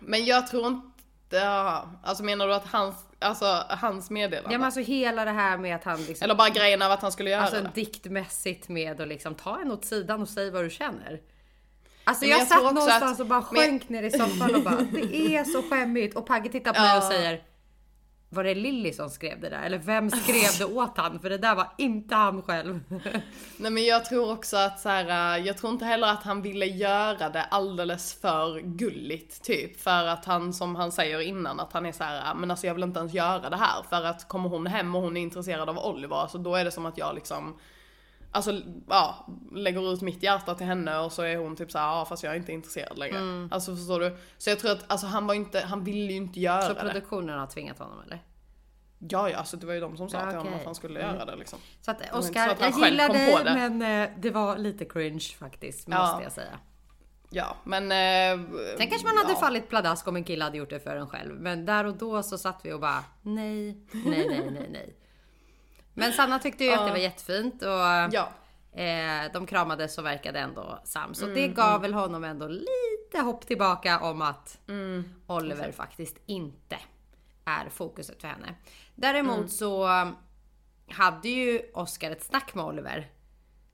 Men 0.00 0.24
jag 0.24 0.46
tror 0.46 0.66
inte, 0.66 1.48
alltså 2.02 2.24
menar 2.24 2.46
du 2.46 2.54
att 2.54 2.66
hans, 2.66 2.96
alltså 3.18 3.64
hans 3.68 4.10
meddelande? 4.10 4.52
Ja 4.52 4.58
men 4.58 4.64
alltså 4.64 4.80
hela 4.80 5.24
det 5.24 5.30
här 5.30 5.58
med 5.58 5.76
att 5.76 5.84
han 5.84 6.02
liksom, 6.02 6.24
Eller 6.24 6.34
bara 6.34 6.48
grejen 6.48 6.82
av 6.82 6.92
att 6.92 7.02
han 7.02 7.12
skulle 7.12 7.30
göra 7.30 7.40
alltså, 7.40 7.56
det? 7.56 7.62
Alltså 7.62 7.80
diktmässigt 7.80 8.68
med 8.68 9.00
att 9.00 9.08
liksom 9.08 9.34
ta 9.34 9.60
en 9.60 9.72
åt 9.72 9.84
sidan 9.84 10.22
och 10.22 10.28
säg 10.28 10.50
vad 10.50 10.64
du 10.64 10.70
känner. 10.70 11.20
Alltså 12.04 12.24
jag, 12.24 12.40
jag 12.40 12.46
satt 12.48 12.62
någonstans 12.62 13.12
att, 13.12 13.20
och 13.20 13.26
bara 13.26 13.42
sjönk 13.42 13.88
men... 13.88 14.02
ner 14.02 14.08
i 14.08 14.10
soffan 14.10 14.54
och 14.54 14.62
bara 14.62 14.80
det 14.92 15.36
är 15.36 15.44
så 15.44 15.62
skämmigt 15.62 16.16
och 16.16 16.26
Pagge 16.26 16.48
tittar 16.48 16.72
på 16.72 16.78
ja. 16.78 16.82
mig 16.82 16.96
och 16.96 17.02
säger 17.02 17.42
var 18.32 18.44
det 18.44 18.54
Lilly 18.54 18.92
som 18.92 19.10
skrev 19.10 19.40
det 19.40 19.48
där? 19.48 19.62
Eller 19.62 19.78
vem 19.78 20.10
skrev 20.10 20.58
det 20.58 20.64
åt 20.64 20.96
han? 20.96 21.20
För 21.20 21.30
det 21.30 21.38
där 21.38 21.54
var 21.54 21.72
inte 21.78 22.14
han 22.14 22.42
själv. 22.42 22.80
Nej 23.56 23.70
men 23.70 23.84
jag 23.84 24.04
tror 24.04 24.32
också 24.32 24.56
att 24.56 24.80
så 24.80 24.88
här, 24.88 25.36
eh, 25.38 25.46
jag 25.46 25.58
tror 25.58 25.72
inte 25.72 25.84
heller 25.84 26.08
att 26.08 26.22
han 26.22 26.42
ville 26.42 26.66
göra 26.66 27.28
det 27.28 27.42
alldeles 27.42 28.20
för 28.20 28.60
gulligt 28.60 29.44
typ. 29.44 29.80
För 29.80 30.06
att 30.06 30.24
han, 30.24 30.52
som 30.52 30.76
han 30.76 30.92
säger 30.92 31.20
innan, 31.20 31.60
att 31.60 31.72
han 31.72 31.86
är 31.86 31.92
så 31.92 32.04
här, 32.04 32.30
ah, 32.30 32.34
men 32.34 32.50
alltså 32.50 32.66
jag 32.66 32.74
vill 32.74 32.82
inte 32.82 32.98
ens 33.00 33.14
göra 33.14 33.50
det 33.50 33.56
här. 33.56 33.82
För 33.88 34.04
att 34.04 34.28
kommer 34.28 34.48
hon 34.48 34.66
hem 34.66 34.94
och 34.94 35.02
hon 35.02 35.16
är 35.16 35.22
intresserad 35.22 35.68
av 35.68 35.78
Oliver, 35.78 36.26
så 36.26 36.38
då 36.38 36.54
är 36.54 36.64
det 36.64 36.70
som 36.70 36.86
att 36.86 36.98
jag 36.98 37.14
liksom 37.14 37.58
Alltså 38.32 38.60
ja, 38.88 39.26
lägger 39.52 39.92
ut 39.92 40.02
mitt 40.02 40.22
hjärta 40.22 40.54
till 40.54 40.66
henne 40.66 40.98
och 40.98 41.12
så 41.12 41.22
är 41.22 41.36
hon 41.36 41.56
typ 41.56 41.70
såhär, 41.70 41.86
ja 41.86 42.04
fast 42.04 42.22
jag 42.22 42.32
är 42.32 42.36
inte 42.36 42.52
intresserad 42.52 42.98
längre. 42.98 43.16
Mm. 43.16 43.48
Alltså 43.52 43.76
förstår 43.76 44.00
du? 44.00 44.16
Så 44.38 44.50
jag 44.50 44.58
tror 44.58 44.70
att 44.70 44.92
alltså, 44.92 45.06
han 45.06 45.26
var 45.26 45.34
inte, 45.34 45.60
han 45.60 45.84
ville 45.84 46.12
ju 46.12 46.16
inte 46.16 46.40
göra 46.40 46.68
det. 46.68 46.80
Så 46.80 46.86
produktionen 46.86 47.38
har 47.38 47.46
tvingat 47.46 47.78
honom 47.78 48.00
eller? 48.06 48.22
Ja, 48.98 49.30
ja, 49.30 49.38
alltså 49.38 49.56
det 49.56 49.66
var 49.66 49.74
ju 49.74 49.80
de 49.80 49.96
som 49.96 50.08
sa 50.08 50.18
ja, 50.20 50.26
till 50.26 50.38
honom 50.38 50.54
att 50.54 50.64
han 50.64 50.74
skulle 50.74 51.00
mm. 51.00 51.14
göra 51.14 51.24
det 51.24 51.36
liksom. 51.36 51.58
Så 51.80 51.90
att 51.90 52.00
Oscar, 52.12 52.46
så 52.46 52.52
att 52.52 52.60
jag 52.60 52.90
gillar 52.90 53.08
dig 53.08 53.44
men 53.44 53.82
eh, 53.82 54.10
det 54.18 54.30
var 54.30 54.58
lite 54.58 54.84
cringe 54.84 55.26
faktiskt, 55.38 55.88
måste 55.88 56.00
ja. 56.00 56.22
jag 56.22 56.32
säga. 56.32 56.58
Ja, 57.30 57.56
men... 57.64 57.82
Eh, 57.82 58.46
Sen 58.76 58.90
kanske 58.90 59.06
man 59.06 59.16
hade 59.16 59.32
ja. 59.32 59.40
fallit 59.40 59.68
pladask 59.68 60.08
om 60.08 60.16
en 60.16 60.24
kille 60.24 60.44
hade 60.44 60.58
gjort 60.58 60.70
det 60.70 60.80
för 60.80 60.96
en 60.96 61.08
själv. 61.08 61.40
Men 61.40 61.66
där 61.66 61.84
och 61.84 61.94
då 61.94 62.22
så 62.22 62.38
satt 62.38 62.60
vi 62.62 62.72
och 62.72 62.80
bara 62.80 63.04
nej, 63.22 63.86
nej, 63.92 64.26
nej, 64.28 64.50
nej, 64.50 64.68
nej. 64.70 64.96
Men 65.94 66.12
Sanna 66.12 66.38
tyckte 66.38 66.64
ju 66.64 66.72
att 66.72 66.86
det 66.86 66.90
var 66.90 66.98
jättefint 66.98 67.62
och 67.62 67.68
ja. 68.12 68.28
eh, 68.72 69.32
de 69.32 69.46
kramades 69.46 69.98
och 69.98 70.06
verkade 70.06 70.38
ändå 70.38 70.78
sams. 70.84 71.18
Så 71.18 71.24
mm, 71.24 71.34
det 71.34 71.48
gav 71.48 71.68
mm. 71.68 71.82
väl 71.82 71.94
honom 71.94 72.24
ändå 72.24 72.46
lite 72.46 73.20
hopp 73.24 73.46
tillbaka 73.46 74.00
om 74.00 74.22
att 74.22 74.58
mm, 74.68 75.14
Oliver 75.26 75.60
exakt. 75.60 75.76
faktiskt 75.76 76.18
inte 76.26 76.76
är 77.44 77.68
fokuset 77.68 78.20
för 78.20 78.28
henne. 78.28 78.54
Däremot 78.94 79.36
mm. 79.36 79.48
så 79.48 79.88
hade 80.88 81.28
ju 81.28 81.62
Oscar 81.74 82.10
ett 82.10 82.22
snack 82.22 82.54
med 82.54 82.64
Oliver 82.64 83.10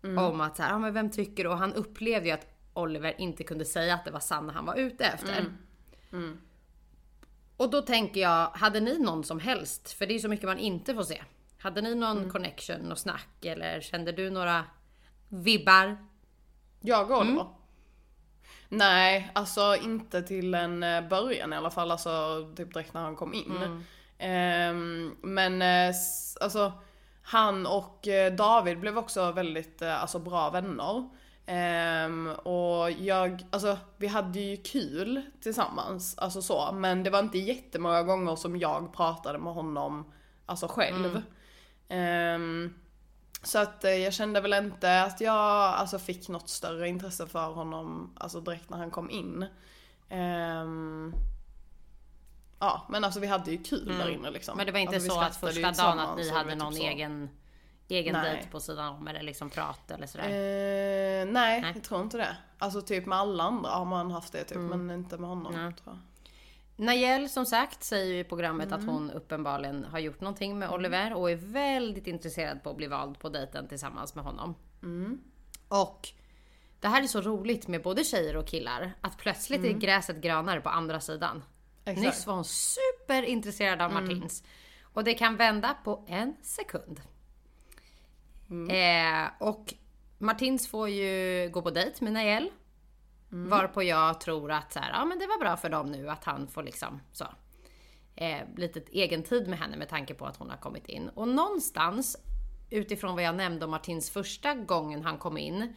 mm. 0.05 0.25
om 0.25 0.41
att 0.41 0.57
så 0.57 0.63
här, 0.63 0.71
ja, 0.71 0.79
men 0.79 0.95
vem 0.95 1.11
tycker 1.11 1.47
och 1.47 1.59
han 1.59 1.75
upplevde 1.75 2.29
ju 2.29 2.35
att 2.35 2.47
Oliver 2.75 3.21
inte 3.21 3.45
kunde 3.45 3.65
säga 3.65 3.95
att 3.95 4.05
det 4.05 4.11
var 4.11 4.21
Sanna 4.21 4.53
han 4.53 4.67
var 4.67 4.75
ute 4.75 5.05
efter. 5.05 5.47
Mm. 6.13 6.39
Och 7.57 7.71
då 7.71 7.83
tänker 7.83 8.21
jag, 8.21 8.47
hade 8.47 8.81
ni 8.81 8.99
någon 8.99 9.25
som 9.25 9.41
helst? 9.41 9.93
För 9.93 10.07
det 10.07 10.15
är 10.15 10.19
så 10.19 10.29
mycket 10.29 10.47
man 10.47 10.59
inte 10.59 10.95
får 10.95 11.03
se. 11.03 11.23
Hade 11.67 11.83
ni 11.83 11.95
någon 11.95 12.17
Mm. 12.19 12.31
connection 12.31 12.93
och 12.93 12.99
snack 12.99 13.45
eller 13.45 13.81
kände 13.81 14.13
du 14.13 14.31
några 14.31 14.65
vibbar? 15.29 15.97
Jag 16.81 17.11
och 17.11 17.21
Oliver? 17.21 17.47
Nej, 18.69 19.31
alltså 19.35 19.77
inte 19.85 20.23
till 20.23 20.55
en 20.55 20.83
eh, 20.83 21.09
början 21.09 21.53
i 21.53 21.57
alla 21.57 21.71
fall, 21.71 21.91
alltså 21.91 22.11
typ 22.57 22.75
direkt 22.75 22.95
när 22.95 23.01
han 23.01 23.17
kom 23.17 23.35
in. 23.35 23.83
Ehm, 24.19 25.17
men 25.23 25.63
eh, 25.63 25.95
alltså 26.41 26.73
han 27.23 27.67
och 27.67 28.09
eh, 28.09 28.33
David 28.33 28.81
blev 28.81 28.99
också 28.99 29.33
väldigt 29.33 29.83
alltså, 29.83 30.19
bra 30.19 30.51
vänner. 30.51 31.09
Ehm, 31.47 32.29
och 32.29 32.91
jag, 32.91 33.47
alltså 33.51 33.79
vi 33.97 34.07
hade 34.07 34.41
ju 34.41 34.57
kul 34.57 35.23
tillsammans, 35.41 36.19
alltså 36.19 36.43
så, 36.43 36.73
men 36.73 37.03
det 37.03 37.11
var 37.11 37.19
inte 37.19 37.39
jättemånga 37.39 38.03
gånger 38.03 38.37
som 38.37 38.57
jag 38.57 38.93
pratade 38.95 39.39
med 39.39 39.55
honom, 39.55 40.13
alltså 40.47 40.69
själv. 40.69 41.23
Ehm, 41.89 42.75
så 43.43 43.59
att 43.59 43.85
eh, 43.85 43.91
jag 43.91 44.13
kände 44.13 44.41
väl 44.41 44.53
inte 44.53 45.03
att 45.03 45.21
jag 45.21 45.35
alltså, 45.75 45.99
fick 45.99 46.29
något 46.29 46.49
större 46.49 46.89
intresse 46.89 47.27
för 47.27 47.53
honom 47.53 48.15
alltså, 48.17 48.41
direkt 48.41 48.71
när 48.71 48.79
han 48.79 48.91
kom 48.91 49.11
in. 49.11 49.47
Ehm, 50.09 51.15
ja 52.59 52.87
men 52.89 53.05
alltså 53.05 53.21
vi 53.21 53.27
hade 53.27 53.51
ju 53.51 53.63
kul 53.63 53.99
där 53.99 54.09
inne 54.09 54.31
liksom. 54.31 54.53
Mm. 54.53 54.57
Men 54.57 54.67
det 54.67 54.73
var 54.73 54.79
inte 54.79 54.95
alltså, 54.95 55.11
så 55.11 55.21
att 55.21 55.37
första 55.37 55.73
dagen 55.73 55.99
att 55.99 56.17
ni 56.17 56.31
hade 56.31 56.49
var 56.49 56.57
någon 56.57 56.75
typ 56.75 56.83
egen, 56.83 57.31
egen 57.89 58.13
Nej. 58.13 58.33
dejt 58.33 58.49
på 58.51 58.61
sidan 58.61 58.95
om 58.95 59.09
eller 59.09 59.23
liksom 59.23 59.51
prat 59.51 59.91
eller 59.91 60.07
sådär? 60.07 60.25
Eh, 60.25 61.33
nej, 61.33 61.61
Nej. 61.61 61.73
jag 61.75 61.85
tror 61.85 62.03
inte 62.03 62.17
det. 62.17 62.37
Alltså 62.59 62.83
typ 62.83 63.07
med 63.07 63.19
alla 63.19 63.45
andra 63.45 63.71
har 63.71 63.85
man 63.85 64.11
haft 64.11 64.33
det 64.33 64.45
typ, 64.45 64.59
men 64.59 64.91
inte 64.91 65.19
med 65.19 65.29
honom. 65.29 65.53
Nej. 65.55 65.73
Tror 65.73 65.95
jag. 65.95 65.99
Nayel 66.77 67.29
som 67.29 67.47
sagt 67.47 67.85
säger 67.85 68.15
ju 68.15 68.19
i 68.21 68.25
programmet 68.25 68.67
Mm. 68.67 68.79
att 68.81 68.87
hon 68.87 69.11
uppenbarligen 69.11 69.85
har 69.85 69.99
gjort 69.99 70.21
någonting 70.21 70.59
med 70.59 70.71
Oliver 70.71 71.15
och 71.15 71.31
är 71.31 71.37
väldigt 71.37 72.07
intresserad 72.07 72.63
på 72.63 72.71
att 72.71 72.77
bli 72.77 72.87
vald 72.87 73.19
på 73.19 73.29
dejten 73.29 73.69
tillsammans 73.69 74.15
med 74.15 74.25
honom. 74.25 74.55
Mm. 74.83 75.21
Och 75.69 76.09
det 76.81 76.89
här 76.89 77.03
är 77.03 77.07
så 77.07 77.21
roligt 77.21 77.69
med 77.69 77.83
både 77.83 78.05
tjejer 78.05 78.37
och 78.37 78.47
killar 78.47 78.93
att 79.01 79.19
plötsligt 79.19 79.65
är 79.65 79.73
gräset 79.73 80.17
grönare 80.17 80.61
på 80.61 80.69
andra 80.69 81.01
sidan. 81.01 81.31
Mm. 81.31 81.43
Exakt. 81.85 81.99
Mm. 81.99 82.11
Nyss 82.11 82.27
var 82.27 82.35
hon 82.35 82.45
superintresserad 82.45 83.83
av 83.83 83.93
Martins. 83.93 84.45
Och 84.83 85.05
det 85.05 85.15
kan 85.15 85.37
vända 85.37 85.77
på 85.85 86.05
en 86.09 86.37
sekund. 86.43 87.01
Mm. 88.51 89.25
Eh, 89.25 89.31
och 89.39 89.75
Martins 90.19 90.69
får 90.69 90.89
ju 90.89 91.49
gå 91.53 91.63
på 91.63 91.71
dejt 91.71 92.05
med 92.05 92.13
Nael. 92.13 92.51
Mm. 93.33 93.51
Varpå 93.51 93.83
jag 93.83 94.21
tror 94.21 94.53
att 94.53 94.73
så 94.73 94.79
här, 94.81 94.91
ja, 94.93 95.05
men 95.05 95.19
det 95.19 95.27
var 95.27 95.39
bra 95.41 95.57
för 95.57 95.69
dem 95.69 95.87
nu 95.93 96.11
att 96.11 96.25
han 96.25 96.49
får 96.49 96.63
liksom 96.63 97.01
så. 97.13 97.27
Eh, 98.15 98.41
lite 98.57 98.81
egen 98.93 99.23
tid 99.23 99.49
med 99.49 99.59
henne 99.59 99.77
med 99.77 99.89
tanke 99.89 100.15
på 100.15 100.27
att 100.27 100.37
hon 100.37 100.51
har 100.51 100.57
kommit 100.57 100.87
in. 100.87 101.09
Och 101.09 101.29
någonstans 101.29 102.17
utifrån 102.71 103.15
vad 103.15 103.25
jag 103.25 103.35
nämnde 103.35 103.65
om 103.65 103.71
Martins 103.71 104.11
första 104.11 104.55
gången 104.55 105.05
han 105.05 105.19
kom 105.19 105.39
in. 105.39 105.77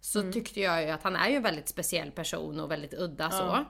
Så 0.00 0.20
Mm. 0.20 0.32
tyckte 0.32 0.60
jag 0.60 0.82
ju 0.82 0.90
att 0.90 1.02
han 1.02 1.16
är 1.16 1.28
ju 1.28 1.36
en 1.36 1.42
väldigt 1.42 1.68
speciell 1.68 2.10
person 2.10 2.60
och 2.60 2.70
väldigt 2.70 2.94
udda 2.94 3.30
så. 3.30 3.64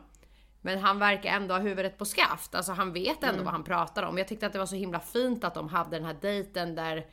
Men 0.60 0.78
han 0.78 0.98
verkar 0.98 1.30
ändå 1.30 1.54
ha 1.54 1.60
huvudet 1.60 1.98
på 1.98 2.04
skaft. 2.04 2.54
Alltså 2.54 2.72
han 2.72 2.92
vet 2.92 3.22
Mm. 3.22 3.30
ändå 3.30 3.44
vad 3.44 3.52
han 3.52 3.64
pratar 3.64 4.02
om. 4.02 4.18
Jag 4.18 4.28
tyckte 4.28 4.46
att 4.46 4.52
det 4.52 4.58
var 4.58 4.66
så 4.66 4.74
himla 4.76 5.00
fint 5.00 5.44
att 5.44 5.54
de 5.54 5.68
hade 5.68 5.90
den 5.90 6.04
här 6.04 6.16
dejten 6.20 6.74
där 6.74 7.06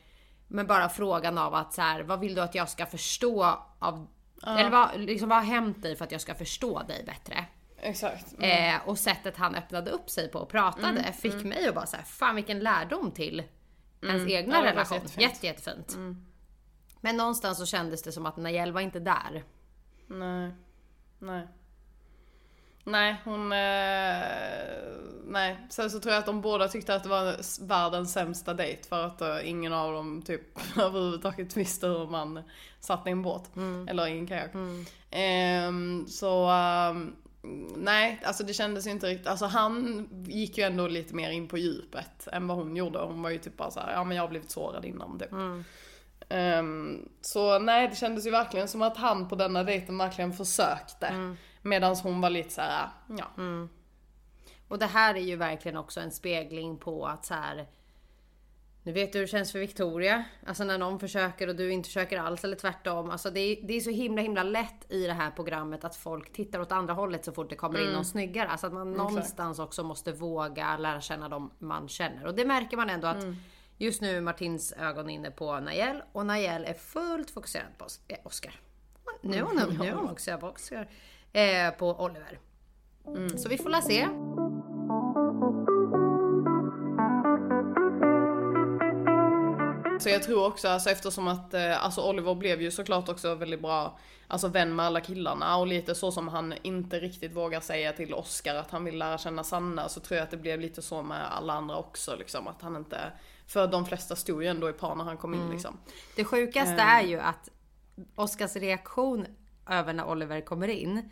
med 0.48 0.66
bara 0.66 0.88
frågan 0.88 1.38
av 1.38 1.54
att 1.54 1.72
så 1.74 1.82
här, 1.82 2.02
vad 2.02 2.20
vill 2.20 2.34
du 2.34 2.40
att 2.40 2.54
jag 2.54 2.68
ska 2.68 2.86
förstå 2.86 3.58
av 3.78 4.06
eller 4.42 4.70
vad, 4.70 5.00
liksom, 5.00 5.28
vad 5.28 5.38
har 5.38 5.44
hänt 5.44 5.82
dig 5.82 5.96
för 5.96 6.04
att 6.04 6.12
jag 6.12 6.20
ska 6.20 6.34
förstå 6.34 6.82
dig 6.82 7.04
bättre? 7.06 7.44
Exakt. 7.78 8.34
Eh, 8.40 8.74
och 8.88 8.98
sättet 8.98 9.36
han 9.36 9.54
öppnade 9.54 9.90
upp 9.90 10.10
sig 10.10 10.28
på 10.30 10.38
och 10.38 10.48
pratade 10.48 10.88
Mm, 11.00 11.12
fick 11.12 11.44
mig 11.44 11.68
att 11.68 11.74
bara 11.74 11.86
säga 11.86 12.02
fan 12.02 12.34
vilken 12.36 12.58
lärdom 12.60 13.10
till 13.10 13.42
ens 14.02 14.28
egna 14.28 14.54
Ja, 14.56 14.64
relation. 14.64 14.96
jättefint. 14.98 15.16
Mm. 15.18 15.30
Jätte, 15.30 15.46
jättefint. 15.46 15.96
Men 17.00 17.16
någonstans 17.16 17.58
så 17.58 17.66
kändes 17.66 18.02
det 18.02 18.12
som 18.12 18.26
att 18.26 18.36
Najel 18.36 18.72
var 18.72 18.80
inte 18.80 19.00
där. 19.00 19.44
Nej. 20.06 20.52
Nej. 21.18 21.48
Nej, 22.86 23.16
hon... 23.24 23.52
Eh, 23.52 24.22
nej. 25.24 25.56
Sen 25.70 25.90
så 25.90 26.00
tror 26.00 26.12
jag 26.12 26.18
att 26.20 26.26
de 26.26 26.40
båda 26.40 26.68
tyckte 26.68 26.94
att 26.94 27.02
det 27.02 27.08
var 27.08 27.66
världens 27.66 28.12
sämsta 28.12 28.54
dejt 28.54 28.88
för 28.88 29.06
att 29.06 29.20
eh, 29.20 29.48
ingen 29.48 29.72
av 29.72 29.92
dem 29.92 30.22
typ 30.22 30.42
överhuvudtaget 30.78 31.56
visste 31.56 31.86
hur 31.86 32.06
man 32.06 32.42
satt 32.80 33.06
i 33.06 33.10
en 33.10 33.22
båt. 33.22 33.50
Eller 33.88 34.06
i 34.06 34.18
en 34.18 34.26
kajak. 34.26 34.50
Ehm, 35.10 36.06
så... 36.08 36.48
ehm, 36.50 37.16
nej, 37.76 38.20
alltså 38.24 38.44
det 38.44 38.54
kändes 38.54 38.86
ju 38.86 38.90
inte 38.90 39.06
riktigt... 39.06 39.26
Alltså 39.26 39.46
han 39.46 40.08
gick 40.26 40.58
ju 40.58 40.64
ändå 40.64 40.86
lite 40.88 41.14
mer 41.14 41.30
in 41.30 41.48
på 41.48 41.58
djupet 41.58 42.28
än 42.32 42.46
vad 42.46 42.56
hon 42.56 42.76
gjorde. 42.76 42.98
Hon 42.98 43.22
var 43.22 43.30
ju 43.30 43.38
typ 43.38 43.56
bara 43.56 43.70
så 43.70 43.80
här, 43.80 43.92
ja 43.92 44.04
men 44.04 44.16
jag 44.16 44.22
har 44.22 44.28
blivit 44.28 44.50
sårad 44.50 44.84
innan 44.84 45.18
typ. 45.18 45.32
Ehm, 46.28 47.08
så 47.20 47.58
nej, 47.58 47.88
det 47.88 47.96
kändes 47.96 48.26
ju 48.26 48.30
verkligen 48.30 48.68
som 48.68 48.82
att 48.82 48.96
han 48.96 49.28
på 49.28 49.34
denna 49.34 49.62
dejten 49.64 49.98
verkligen 49.98 50.32
försökte. 50.32 51.36
Mm. 51.66 51.80
Medan 51.80 51.96
hon 52.02 52.20
var 52.20 52.30
lite 52.30 52.50
så 52.50 52.60
här, 52.60 52.88
ja. 53.18 53.30
Och 54.68 54.78
det 54.78 54.86
här 54.86 55.14
är 55.14 55.20
ju 55.20 55.36
verkligen 55.36 55.76
också 55.76 56.00
en 56.00 56.10
spegling 56.10 56.78
på 56.78 57.06
att 57.06 57.24
så 57.24 57.34
här. 57.34 57.66
Nu 58.82 58.92
vet 58.92 59.12
du 59.12 59.18
hur 59.18 59.26
det 59.26 59.30
känns 59.30 59.52
för 59.52 59.58
Victoria. 59.58 60.24
Alltså 60.46 60.64
när 60.64 60.78
någon 60.78 61.00
försöker 61.00 61.48
och 61.48 61.56
du 61.56 61.72
inte 61.72 61.88
försöker 61.88 62.18
alls 62.18 62.44
eller 62.44 62.56
tvärtom. 62.56 63.10
Alltså 63.10 63.30
det 63.30 63.40
är, 63.40 63.66
det 63.66 63.74
är 63.74 63.80
så 63.80 63.90
himla 63.90 64.22
himla 64.22 64.42
lätt 64.42 64.92
i 64.92 65.06
det 65.06 65.12
här 65.12 65.30
programmet 65.30 65.84
att 65.84 65.96
folk 65.96 66.32
tittar 66.32 66.60
åt 66.60 66.72
andra 66.72 66.94
hållet 66.94 67.24
så 67.24 67.32
fort 67.32 67.50
det 67.50 67.56
kommer 67.56 67.86
in 67.86 67.92
någon 67.92 68.04
snyggare. 68.04 68.48
Alltså 68.48 68.66
att 68.66 68.72
man 68.72 68.92
någonstans 68.92 69.58
också 69.58 69.82
måste 69.82 70.12
våga 70.12 70.76
lära 70.76 71.00
känna 71.00 71.28
dem 71.28 71.50
man 71.58 71.88
känner. 71.88 72.26
Och 72.26 72.34
det 72.34 72.44
märker 72.44 72.76
man 72.76 72.90
ändå 72.90 73.06
att 73.06 73.24
just 73.76 74.00
nu 74.00 74.16
är 74.16 74.20
Martins 74.20 74.72
ögon 74.72 75.10
inne 75.10 75.30
på 75.30 75.60
Nayel 75.60 76.02
och 76.12 76.26
Nayel 76.26 76.64
är 76.64 76.74
fullt 76.74 77.30
fokuserad 77.30 77.78
på 77.78 77.86
eh, 78.08 78.18
Oscar. 78.24 78.60
Nu 79.20 79.36
är 79.36 79.42
hon, 79.42 79.78
nu 79.78 79.88
är 79.88 79.92
hon 79.92 80.08
fokuserad 80.08 80.40
på 80.40 80.46
Oscar. 80.46 80.88
Eh, 81.36 81.70
på 81.70 82.04
Oliver. 82.04 82.38
Så 83.36 83.48
vi 83.48 83.58
får 83.58 83.70
la 83.70 83.82
se. 83.82 84.08
Så 90.00 90.08
jag 90.08 90.22
tror 90.22 90.46
också, 90.46 90.68
alltså 90.68 90.90
eftersom 90.90 91.28
att, 91.28 91.54
eh, 91.54 91.84
alltså 91.84 92.08
Oliver 92.08 92.34
blev 92.34 92.62
ju 92.62 92.70
såklart 92.70 93.08
också 93.08 93.34
väldigt 93.34 93.60
bra, 93.60 93.98
alltså 94.28 94.48
vän 94.48 94.76
med 94.76 94.86
alla 94.86 95.00
killarna 95.00 95.56
och 95.56 95.66
lite 95.66 95.94
så 95.94 96.12
som 96.12 96.28
han 96.28 96.54
inte 96.62 97.00
riktigt 97.00 97.36
vågar 97.36 97.60
säga 97.60 97.92
till 97.92 98.14
Oscar 98.14 98.54
att 98.54 98.70
han 98.70 98.84
vill 98.84 98.98
lära 98.98 99.18
känna 99.18 99.44
Sanna 99.44 99.88
så 99.88 100.00
tror 100.00 100.16
jag 100.16 100.24
att 100.24 100.30
det 100.30 100.36
blev 100.36 100.60
lite 100.60 100.82
så 100.82 101.02
med 101.02 101.36
alla 101.36 101.52
andra 101.52 101.76
också 101.76 102.16
liksom 102.16 102.48
att 102.48 102.62
han 102.62 102.76
inte, 102.76 102.98
för 103.46 103.66
de 103.66 103.86
flesta 103.86 104.16
stod 104.16 104.42
ju 104.42 104.48
ändå 104.48 104.70
i 104.70 104.72
par 104.72 104.94
när 104.94 105.04
han 105.04 105.16
kom 105.16 105.34
in 105.34 105.50
liksom. 105.50 105.78
Det 106.16 106.24
sjukaste 106.24 106.82
Ehm. 106.82 106.88
är 106.88 107.02
ju 107.02 107.20
att 107.20 107.48
Oscars 108.14 108.56
reaktion 108.56 109.26
över 109.68 109.92
när 109.92 110.10
Oliver 110.10 110.40
kommer 110.40 110.68
in 110.68 111.10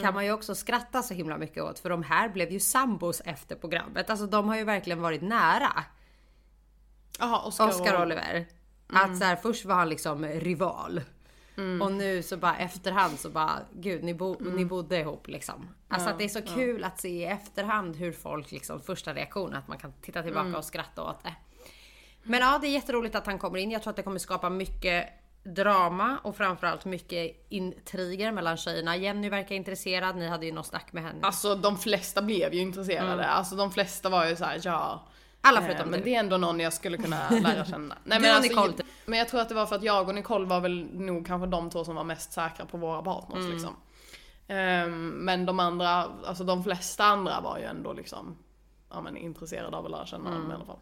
kan 0.00 0.14
man 0.14 0.24
ju 0.24 0.32
också 0.32 0.54
skratta 0.54 1.02
så 1.02 1.14
himla 1.14 1.38
mycket 1.38 1.62
åt 1.62 1.78
för 1.78 1.90
de 1.90 2.02
här 2.02 2.28
blev 2.28 2.52
ju 2.52 2.60
sambos 2.60 3.22
efter 3.24 3.56
programmet. 3.56 4.10
Alltså 4.10 4.26
de 4.26 4.48
har 4.48 4.56
ju 4.56 4.64
verkligen 4.64 5.02
varit 5.02 5.22
nära. 5.22 5.84
Jaha, 7.18 7.46
Oscar, 7.46 7.68
Oscar 7.68 7.94
och 7.94 8.02
Oliver. 8.02 8.46
Att 8.86 9.18
så 9.18 9.24
här, 9.24 9.36
först 9.36 9.64
var 9.64 9.74
han 9.74 9.88
liksom 9.88 10.24
rival. 10.24 11.00
Och 11.82 11.92
nu 11.92 12.22
så 12.22 12.36
bara 12.36 12.56
efterhand 12.56 13.18
så 13.18 13.30
bara, 13.30 13.58
gud 13.72 14.04
ni, 14.04 14.14
bo, 14.14 14.36
ni 14.40 14.64
bodde 14.64 14.98
ihop 14.98 15.28
liksom. 15.28 15.68
Alltså 15.88 16.08
att 16.08 16.18
det 16.18 16.24
är 16.24 16.28
så 16.28 16.42
kul 16.42 16.84
att 16.84 17.00
se 17.00 17.08
i 17.08 17.24
efterhand 17.24 17.96
hur 17.96 18.12
folk 18.12 18.52
liksom, 18.52 18.80
första 18.80 19.14
reaktionen, 19.14 19.54
att 19.54 19.68
man 19.68 19.78
kan 19.78 19.92
titta 19.92 20.22
tillbaka 20.22 20.58
och 20.58 20.64
skratta 20.64 21.02
åt 21.02 21.22
det. 21.22 21.34
Men 22.22 22.40
ja, 22.40 22.58
det 22.58 22.66
är 22.66 22.70
jätteroligt 22.70 23.14
att 23.14 23.26
han 23.26 23.38
kommer 23.38 23.58
in. 23.58 23.70
Jag 23.70 23.82
tror 23.82 23.90
att 23.90 23.96
det 23.96 24.02
kommer 24.02 24.18
skapa 24.18 24.50
mycket 24.50 25.08
drama 25.44 26.18
och 26.22 26.36
framförallt 26.36 26.84
mycket 26.84 27.46
intriger 27.48 28.32
mellan 28.32 28.56
tjejerna. 28.56 28.96
Jenny 28.96 29.28
verkar 29.28 29.54
intresserad, 29.54 30.16
ni 30.16 30.28
hade 30.28 30.46
ju 30.46 30.52
något 30.52 30.66
snack 30.66 30.92
med 30.92 31.02
henne. 31.02 31.18
Alltså 31.26 31.54
de 31.54 31.78
flesta 31.78 32.22
blev 32.22 32.54
ju 32.54 32.60
intresserade, 32.60 33.26
alltså 33.26 33.56
de 33.56 33.70
flesta 33.72 34.08
var 34.08 34.26
ju 34.26 34.36
så 34.36 34.44
här, 34.44 34.60
ja. 34.64 35.02
Alla 35.40 35.60
Eh, 35.60 35.66
förutom 35.66 35.88
Men 35.90 35.98
du. 36.00 36.04
det 36.04 36.14
är 36.14 36.20
ändå 36.20 36.36
någon 36.36 36.60
jag 36.60 36.72
skulle 36.72 36.96
kunna 36.96 37.30
lära 37.42 37.64
känna. 37.64 37.94
Nej, 38.04 38.18
och 38.18 38.26
alltså, 38.26 38.48
Nicole, 38.52 38.72
typ. 38.72 38.86
Men 39.06 39.18
jag 39.18 39.28
tror 39.28 39.40
att 39.40 39.48
det 39.48 39.54
var 39.54 39.66
för 39.66 39.76
att 39.76 39.82
jag 39.82 40.08
och 40.08 40.14
Nicole 40.14 40.46
var 40.46 40.60
väl 40.60 40.88
nog 40.92 41.26
kanske 41.26 41.46
de 41.46 41.70
två 41.70 41.84
som 41.84 41.94
var 41.96 42.04
mest 42.04 42.32
säkra 42.32 42.66
på 42.66 42.76
våra 42.76 43.02
partners 43.02 43.38
Mm. 43.38 43.52
liksom. 43.52 43.76
Ehm, 44.48 45.08
men 45.08 45.46
de 45.46 45.60
andra, 45.60 46.08
alltså 46.26 46.44
de 46.44 46.64
flesta 46.64 47.04
andra 47.04 47.40
var 47.40 47.58
ju 47.58 47.64
ändå 47.64 47.92
liksom 47.92 48.36
ja, 48.90 49.00
men 49.00 49.16
intresserade 49.16 49.76
av 49.76 49.84
att 49.84 49.90
lära 49.90 50.06
känna 50.06 50.28
Mm. 50.28 50.42
dem 50.42 50.50
i 50.50 50.54
alla 50.54 50.64
fall. 50.64 50.78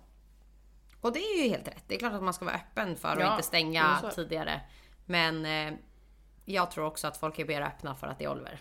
Och 1.02 1.12
det 1.12 1.18
är 1.20 1.42
ju 1.42 1.48
helt 1.48 1.68
rätt. 1.68 1.84
Det 1.86 1.94
är 1.94 1.98
klart 1.98 2.12
att 2.12 2.22
man 2.22 2.34
ska 2.34 2.44
vara 2.44 2.54
öppen 2.54 2.96
för 2.96 3.08
att 3.08 3.20
Ja, 3.20 3.30
inte 3.32 3.42
stänga 3.42 4.10
tidigare. 4.14 4.60
Men 5.06 5.46
eh, 5.46 5.74
jag 6.44 6.70
tror 6.70 6.84
också 6.84 7.06
att 7.06 7.16
folk 7.16 7.38
är 7.38 7.44
mer 7.44 7.62
öppna 7.62 7.94
för 7.94 8.06
att 8.06 8.18
det 8.18 8.24
är 8.24 8.30
Oliver. 8.32 8.60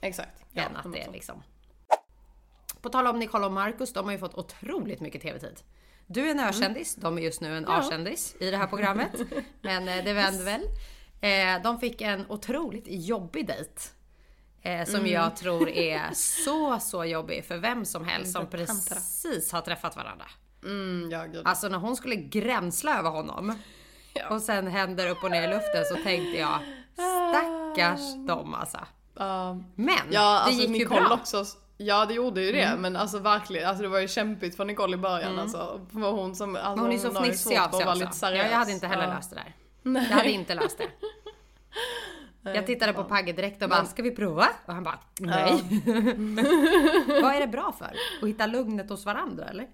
Exakt. 0.00 0.44
Ja, 0.52 0.62
än 0.62 0.76
att 0.76 0.92
det 0.92 1.02
är 1.02 1.08
100%. 1.08 1.12
liksom. 1.12 1.42
På 2.80 2.88
tal 2.88 3.06
om 3.06 3.18
Nicole 3.18 3.46
och 3.46 3.52
Marcus, 3.52 3.92
de 3.92 4.04
har 4.04 4.12
ju 4.12 4.18
fått 4.18 4.34
otroligt 4.34 5.00
mycket 5.00 5.22
TV-tid. 5.22 5.60
Du 6.06 6.26
är 6.26 6.30
en 6.30 6.40
ökändis, 6.40 6.94
de 6.94 7.18
är 7.18 7.22
just 7.22 7.40
nu 7.40 7.56
en 7.56 7.68
A-kändis 7.68 8.36
i 8.40 8.50
det 8.50 8.56
här 8.56 8.66
programmet. 8.66 9.12
Men 9.60 9.88
eh, 9.88 10.04
det 10.04 10.12
vänder 10.12 10.44
väl. 10.44 10.62
Eh, 11.20 11.62
de 11.62 11.80
fick 11.80 12.00
en 12.00 12.30
otroligt 12.30 12.84
jobbig 12.86 13.46
dejt. 13.46 13.80
Eh, 14.62 14.84
som 14.84 15.06
jag 15.06 15.36
tror 15.36 15.68
är 15.68 16.10
så, 16.14 16.78
så 16.80 17.04
jobbig 17.04 17.44
för 17.44 17.58
vem 17.58 17.84
som 17.84 18.04
helst 18.04 18.32
som 18.32 18.46
precis 18.46 19.52
har 19.52 19.60
träffat 19.60 19.96
varandra. 19.96 20.26
Mm, 20.64 21.08
ja, 21.10 21.24
gud. 21.24 21.42
Alltså 21.46 21.68
när 21.68 21.78
hon 21.78 21.96
skulle 21.96 22.16
gränsla 22.16 22.98
över 22.98 23.10
honom 23.10 23.54
Ja. 24.14 24.28
och 24.34 24.42
sen 24.42 24.66
händer 24.66 25.08
upp 25.10 25.24
och 25.24 25.30
ner 25.30 25.42
i 25.42 25.46
luften 25.50 25.84
så 25.84 25.94
tänkte 25.94 26.38
jag 26.38 26.58
stackars 27.32 28.14
dem 28.26 28.54
alltså. 28.54 28.78
Ja. 29.14 29.60
Men 29.74 29.96
Ja, 30.10 30.38
alltså 30.40 30.50
det 30.50 30.66
gick 30.66 30.68
ju 30.76 30.84
Nicole 30.84 31.00
bra. 31.00 31.06
Mm. 31.06 31.18
också. 31.20 31.44
Ja 31.76 32.06
det 32.06 32.14
gjorde 32.14 32.42
ju 32.42 32.52
det 32.52 32.74
men 32.78 32.96
alltså 32.96 33.18
verkligen, 33.18 33.68
alltså 33.68 33.82
det 33.82 33.88
var 33.88 33.98
ju 34.00 34.08
kämpigt 34.08 34.56
för 34.56 34.64
Nicole 34.64 34.94
i 34.94 34.96
början 34.98 35.38
alltså. 35.38 35.86
För 35.92 36.10
hon 36.10 36.34
som, 36.34 36.56
alltså, 36.56 36.70
Men 36.70 36.78
hon 36.78 36.92
är 36.92 36.98
så 36.98 37.08
ju 37.08 37.14
fnissig 37.14 37.56
av 37.58 37.70
sig 37.70 38.06
också. 38.06 38.26
Ja, 38.26 38.32
jag 38.32 38.58
hade 38.58 38.72
inte 38.72 38.86
heller 38.86 39.08
Ja. 39.08 39.14
löst 39.14 39.30
det 39.30 39.36
där. 39.36 39.54
Jag 39.94 40.16
hade 40.16 40.30
inte 40.30 40.54
löst 40.54 40.78
det. 40.78 40.88
Jag 42.54 42.66
tittade 42.66 42.92
på 42.92 43.04
Pagge 43.04 43.32
direkt 43.32 43.62
och 43.62 43.68
bara, 43.68 43.84
ska 43.84 44.02
vi 44.02 44.10
prova? 44.10 44.48
Och 44.66 44.74
han 44.74 44.82
bara, 44.84 44.98
nej. 45.20 45.52
Vad 47.22 47.34
är 47.34 47.40
det 47.40 47.46
bra 47.46 47.72
för? 47.78 47.96
Att 48.22 48.28
hitta 48.28 48.46
lugnet 48.46 48.90
hos 48.90 49.06
varandra 49.06 49.44
eller? 49.44 49.66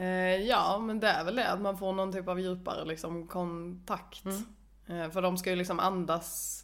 Eh, 0.00 0.36
ja 0.36 0.78
men 0.78 1.00
det 1.00 1.08
är 1.08 1.24
väl 1.24 1.36
det, 1.36 1.48
att 1.48 1.60
man 1.60 1.78
får 1.78 1.92
någon 1.92 2.12
typ 2.12 2.28
av 2.28 2.40
djupare 2.40 2.84
liksom 2.84 3.26
kontakt. 3.26 4.24
Mm. 4.24 5.00
Eh, 5.02 5.10
för 5.10 5.22
de 5.22 5.38
ska 5.38 5.50
ju 5.50 5.56
liksom 5.56 5.80
andas 5.80 6.56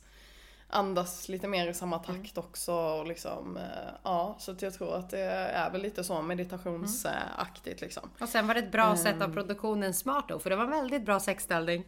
andas 0.68 1.28
lite 1.28 1.48
mer 1.48 1.68
i 1.68 1.74
samma 1.74 2.04
Mm. 2.04 2.22
takt 2.22 2.38
också 2.38 2.72
och 2.74 3.06
liksom, 3.06 3.56
eh, 3.56 3.62
ja 4.02 4.36
så 4.38 4.54
jag 4.60 4.74
tror 4.74 4.94
att 4.96 5.10
det 5.10 5.20
är 5.20 5.70
väl 5.70 5.82
lite 5.82 6.04
så 6.04 6.22
meditationsaktigt 6.22 7.80
liksom. 7.80 8.10
Och 8.20 8.28
sen 8.28 8.46
var 8.46 8.54
det 8.54 8.60
ett 8.60 8.72
bra 8.72 8.96
sätt 8.96 9.22
av 9.22 9.32
produktionen 9.32 9.94
smart 9.94 10.24
då, 10.28 10.38
för 10.38 10.50
det 10.50 10.56
var 10.56 10.64
en 10.64 10.70
väldigt 10.70 11.04
bra 11.04 11.20
sexställning. 11.20 11.84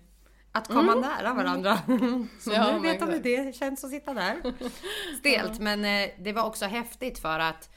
Att 0.53 0.69
komma 0.69 0.95
nära 0.95 1.35
varandra. 1.35 1.79
Så 2.41 2.53
Ja, 2.53 2.73
nu 2.73 2.79
vet 2.81 3.01
de 3.01 3.09
hur 3.09 3.21
det 3.21 3.57
känns 3.57 3.85
att 3.85 3.91
sitta 3.91 4.15
där. 4.15 4.37
Stelt, 5.19 5.61
men 5.61 5.83
det 6.19 6.33
var 6.33 6.45
också 6.45 6.65
häftigt 6.65 7.19
för 7.19 7.39
att 7.39 7.71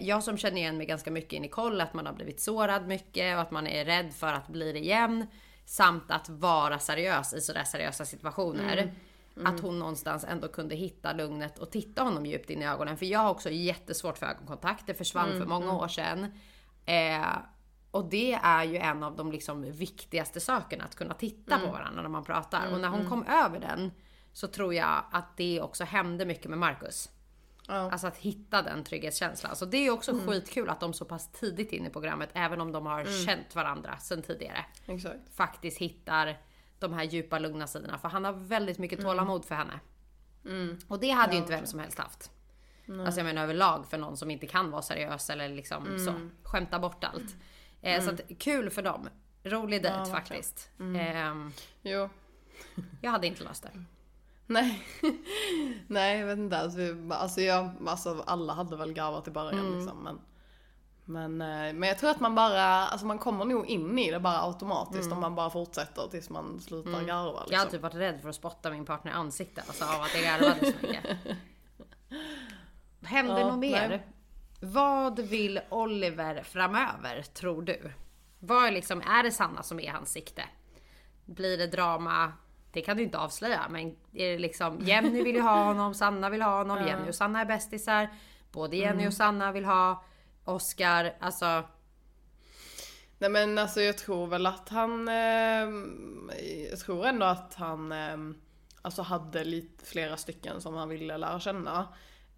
jag 0.00 0.22
som 0.22 0.36
känner 0.36 0.56
igen 0.56 0.76
mig 0.76 0.86
ganska 0.86 1.10
mycket 1.10 1.32
i 1.32 1.40
Nicole, 1.40 1.82
att 1.82 1.94
man 1.94 2.06
har 2.06 2.12
blivit 2.12 2.40
sårad 2.40 2.86
mycket 2.86 3.34
och 3.36 3.42
att 3.42 3.50
man 3.50 3.66
är 3.66 3.84
rädd 3.84 4.14
för 4.14 4.32
att 4.32 4.48
bli 4.48 4.72
det 4.72 4.78
igen. 4.78 5.26
Samt 5.64 6.10
att 6.10 6.28
vara 6.28 6.78
seriös 6.78 7.34
i 7.34 7.40
sådär 7.40 7.64
seriösa 7.64 8.04
situationer. 8.04 8.94
Att 9.44 9.60
hon 9.60 9.78
någonstans 9.78 10.24
ändå 10.28 10.48
kunde 10.48 10.74
hitta 10.74 11.12
lugnet 11.12 11.58
och 11.58 11.70
titta 11.70 12.02
honom 12.02 12.26
djupt 12.26 12.50
in 12.50 12.62
i 12.62 12.66
ögonen. 12.66 12.96
För 12.96 13.06
jag 13.06 13.18
har 13.18 13.30
också 13.30 13.50
jättesvårt 13.50 14.18
för 14.18 14.26
ögonkontakt. 14.26 14.86
Det 14.86 14.94
försvann 14.94 15.28
för 15.38 15.46
många 15.46 15.72
år 15.72 15.88
sedan. 15.88 16.26
Eh, 16.84 17.36
och 17.90 18.04
det 18.04 18.32
är 18.32 18.64
ju 18.64 18.76
en 18.76 19.02
av 19.02 19.16
de 19.16 19.32
liksom 19.32 19.72
viktigaste 19.72 20.40
sakerna, 20.40 20.84
att 20.84 20.94
kunna 20.94 21.14
titta 21.14 21.58
på 21.58 21.72
varandra 21.72 22.02
när 22.02 22.08
man 22.08 22.24
pratar. 22.24 22.72
och 22.72 22.80
när 22.80 22.88
hon 22.88 23.08
kom 23.08 23.22
över 23.26 23.60
den 23.60 23.90
så 24.32 24.46
tror 24.46 24.74
jag 24.74 25.04
att 25.10 25.36
det 25.36 25.60
också 25.60 25.84
hände 25.84 26.24
mycket 26.24 26.50
med 26.50 26.58
Marcus. 26.58 27.10
Ja. 27.68 27.74
Alltså 27.74 28.06
att 28.06 28.16
hitta 28.16 28.62
den 28.62 28.84
trygghetskänslan. 28.84 29.56
Så 29.56 29.64
det 29.64 29.76
är 29.86 29.90
också 29.90 30.20
skitkul 30.26 30.70
att 30.70 30.80
de 30.80 30.92
så 30.92 31.04
pass 31.04 31.32
tidigt 31.32 31.72
in 31.72 31.86
i 31.86 31.90
programmet, 31.90 32.30
även 32.32 32.60
om 32.60 32.72
de 32.72 32.86
har 32.86 33.24
känt 33.26 33.54
varandra 33.54 33.96
sedan 33.98 34.22
tidigare, 34.22 34.64
Exakt. 34.86 35.34
faktiskt 35.34 35.78
hittar 35.78 36.36
de 36.78 36.92
här 36.92 37.04
djupa 37.04 37.38
lugna 37.38 37.66
sidorna. 37.66 37.98
För 37.98 38.08
han 38.08 38.24
har 38.24 38.32
väldigt 38.32 38.78
mycket 38.78 39.00
tålamod 39.00 39.44
för 39.44 39.54
henne. 39.54 39.80
Och 40.88 41.00
det 41.00 41.10
hade 41.10 41.32
ju 41.32 41.38
inte 41.38 41.52
vem 41.52 41.66
som 41.66 41.78
helst 41.78 41.98
haft. 41.98 42.30
Alltså 43.04 43.20
jag 43.20 43.24
menar 43.24 43.42
överlag 43.42 43.86
för 43.90 43.98
någon 43.98 44.16
som 44.16 44.30
inte 44.30 44.46
kan 44.46 44.70
vara 44.70 44.82
seriös 44.82 45.30
eller 45.30 45.48
liksom 45.48 45.98
så. 45.98 46.14
Skämta 46.48 46.78
bort 46.78 47.04
allt. 47.04 47.36
Eh, 47.82 48.02
Så 48.04 48.10
att, 48.10 48.20
kul 48.38 48.70
för 48.70 48.82
dem. 48.82 49.08
Rolig 49.42 49.82
dejt 49.82 49.96
verkligen. 49.98 50.16
faktiskt. 50.20 50.70
Ehm, 50.80 51.52
Jo. 51.82 52.08
jag 53.00 53.10
hade 53.10 53.26
inte 53.26 53.44
löst 53.44 53.62
det. 53.62 53.70
Nej, 54.46 54.82
nej 55.86 56.18
jag 56.20 56.26
vet 56.26 56.38
inte. 56.38 56.58
Alltså, 56.58 56.78
vi, 56.78 57.08
alltså, 57.10 57.40
jag, 57.40 57.70
alltså 57.86 58.22
alla 58.26 58.52
hade 58.52 58.76
väl 58.76 58.92
garvat 58.92 59.28
i 59.28 59.30
början 59.30 59.58
Mm. 59.66 59.78
liksom. 59.78 59.98
Men, 60.02 60.20
men, 61.04 61.66
eh, 61.66 61.72
men 61.74 61.88
jag 61.88 61.98
tror 61.98 62.10
att 62.10 62.20
man 62.20 62.34
bara, 62.34 62.64
alltså 62.64 63.06
man 63.06 63.18
kommer 63.18 63.44
nog 63.44 63.66
in 63.66 63.98
i 63.98 64.10
det 64.10 64.20
bara 64.20 64.42
automatiskt 64.42 65.12
om 65.12 65.20
man 65.20 65.34
bara 65.34 65.50
fortsätter 65.50 66.08
tills 66.10 66.30
man 66.30 66.60
slutar 66.60 66.90
garva. 66.90 67.24
Liksom. 67.24 67.40
Mm. 67.40 67.46
Jag 67.52 67.58
hade 67.58 67.70
typ 67.70 67.82
varit 67.82 67.94
rädd 67.94 68.20
för 68.22 68.28
att 68.28 68.34
spotta 68.34 68.70
min 68.70 68.84
partner 68.84 69.12
i 69.12 69.14
ansiktet 69.14 69.64
alltså, 69.68 69.84
av 69.84 70.02
att 70.02 70.14
jag 70.14 70.22
garvade 70.24 70.60
så 70.72 70.86
mycket. 70.86 71.16
Hände 73.02 73.40
Ja, 73.40 73.46
något 73.48 73.58
mer? 73.58 73.88
nej. 73.88 74.06
Vad 74.60 75.20
vill 75.20 75.60
Oliver 75.68 76.42
framöver, 76.42 77.22
tror 77.22 77.62
du? 77.62 77.92
Vad 78.38 78.66
är 78.66 78.70
liksom, 78.70 79.00
är 79.00 79.22
det 79.22 79.30
Sanna 79.30 79.62
som 79.62 79.80
är 79.80 79.92
hans 79.92 80.12
sikte? 80.12 80.42
Blir 81.24 81.58
det 81.58 81.66
drama? 81.66 82.32
Det 82.74 82.80
kan 82.80 82.96
du 82.96 83.02
inte 83.02 83.18
avslöja, 83.18 83.66
men 83.70 83.96
är 84.12 84.30
det 84.30 84.38
liksom 84.38 84.80
Jenny 84.80 85.22
vill 85.22 85.34
ju 85.34 85.40
ha 85.40 85.64
honom, 85.64 85.94
Sanna 85.94 86.30
vill 86.30 86.42
ha 86.42 86.58
honom, 86.58 86.86
Jenny 86.86 87.08
och 87.10 87.14
Sanna 87.14 87.40
är 87.40 87.44
bästisar. 87.44 88.08
Både 88.52 88.76
Jenny 88.76 88.94
Mm. 88.94 89.06
och 89.06 89.14
Sanna 89.14 89.52
vill 89.52 89.64
ha 89.64 90.04
Oscar, 90.44 91.14
alltså 91.20 91.62
Nej 93.18 93.30
men 93.30 93.58
alltså 93.58 93.80
jag 93.80 93.98
tror 93.98 94.26
väl 94.26 94.46
att 94.46 94.68
han, 94.68 95.08
eh, 95.08 95.68
jag 96.70 96.78
tror 96.78 97.06
ändå 97.06 97.26
att 97.26 97.54
han 97.54 97.92
eh, 97.92 98.16
alltså 98.82 99.02
hade 99.02 99.44
lite 99.44 99.84
flera 99.84 100.16
stycken 100.16 100.60
som 100.60 100.74
han 100.74 100.88
ville 100.88 101.16
lära 101.18 101.40
känna. 101.40 101.88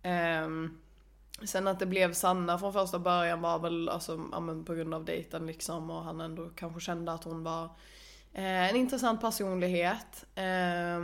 Eh, 0.03 0.49
sen 1.45 1.69
att 1.69 1.79
det 1.79 1.87
blev 1.87 2.13
Sanna 2.13 2.59
från 2.59 2.73
första 2.73 2.99
början 2.99 3.41
var 3.41 3.59
väl 3.59 3.89
alltså, 3.89 4.29
ja, 4.33 4.63
på 4.67 4.75
grund 4.75 4.95
av 4.95 5.05
dejten 5.05 5.47
liksom 5.47 5.91
och 5.91 6.05
han 6.05 6.21
ändå 6.21 6.51
kanske 6.57 6.81
kände 6.81 7.13
att 7.13 7.25
hon 7.25 7.45
var 7.45 7.71
eh, 8.37 8.71
en 8.71 8.77
intressant 8.77 9.21
personlighet. 9.21 10.27
Eh, 10.35 11.01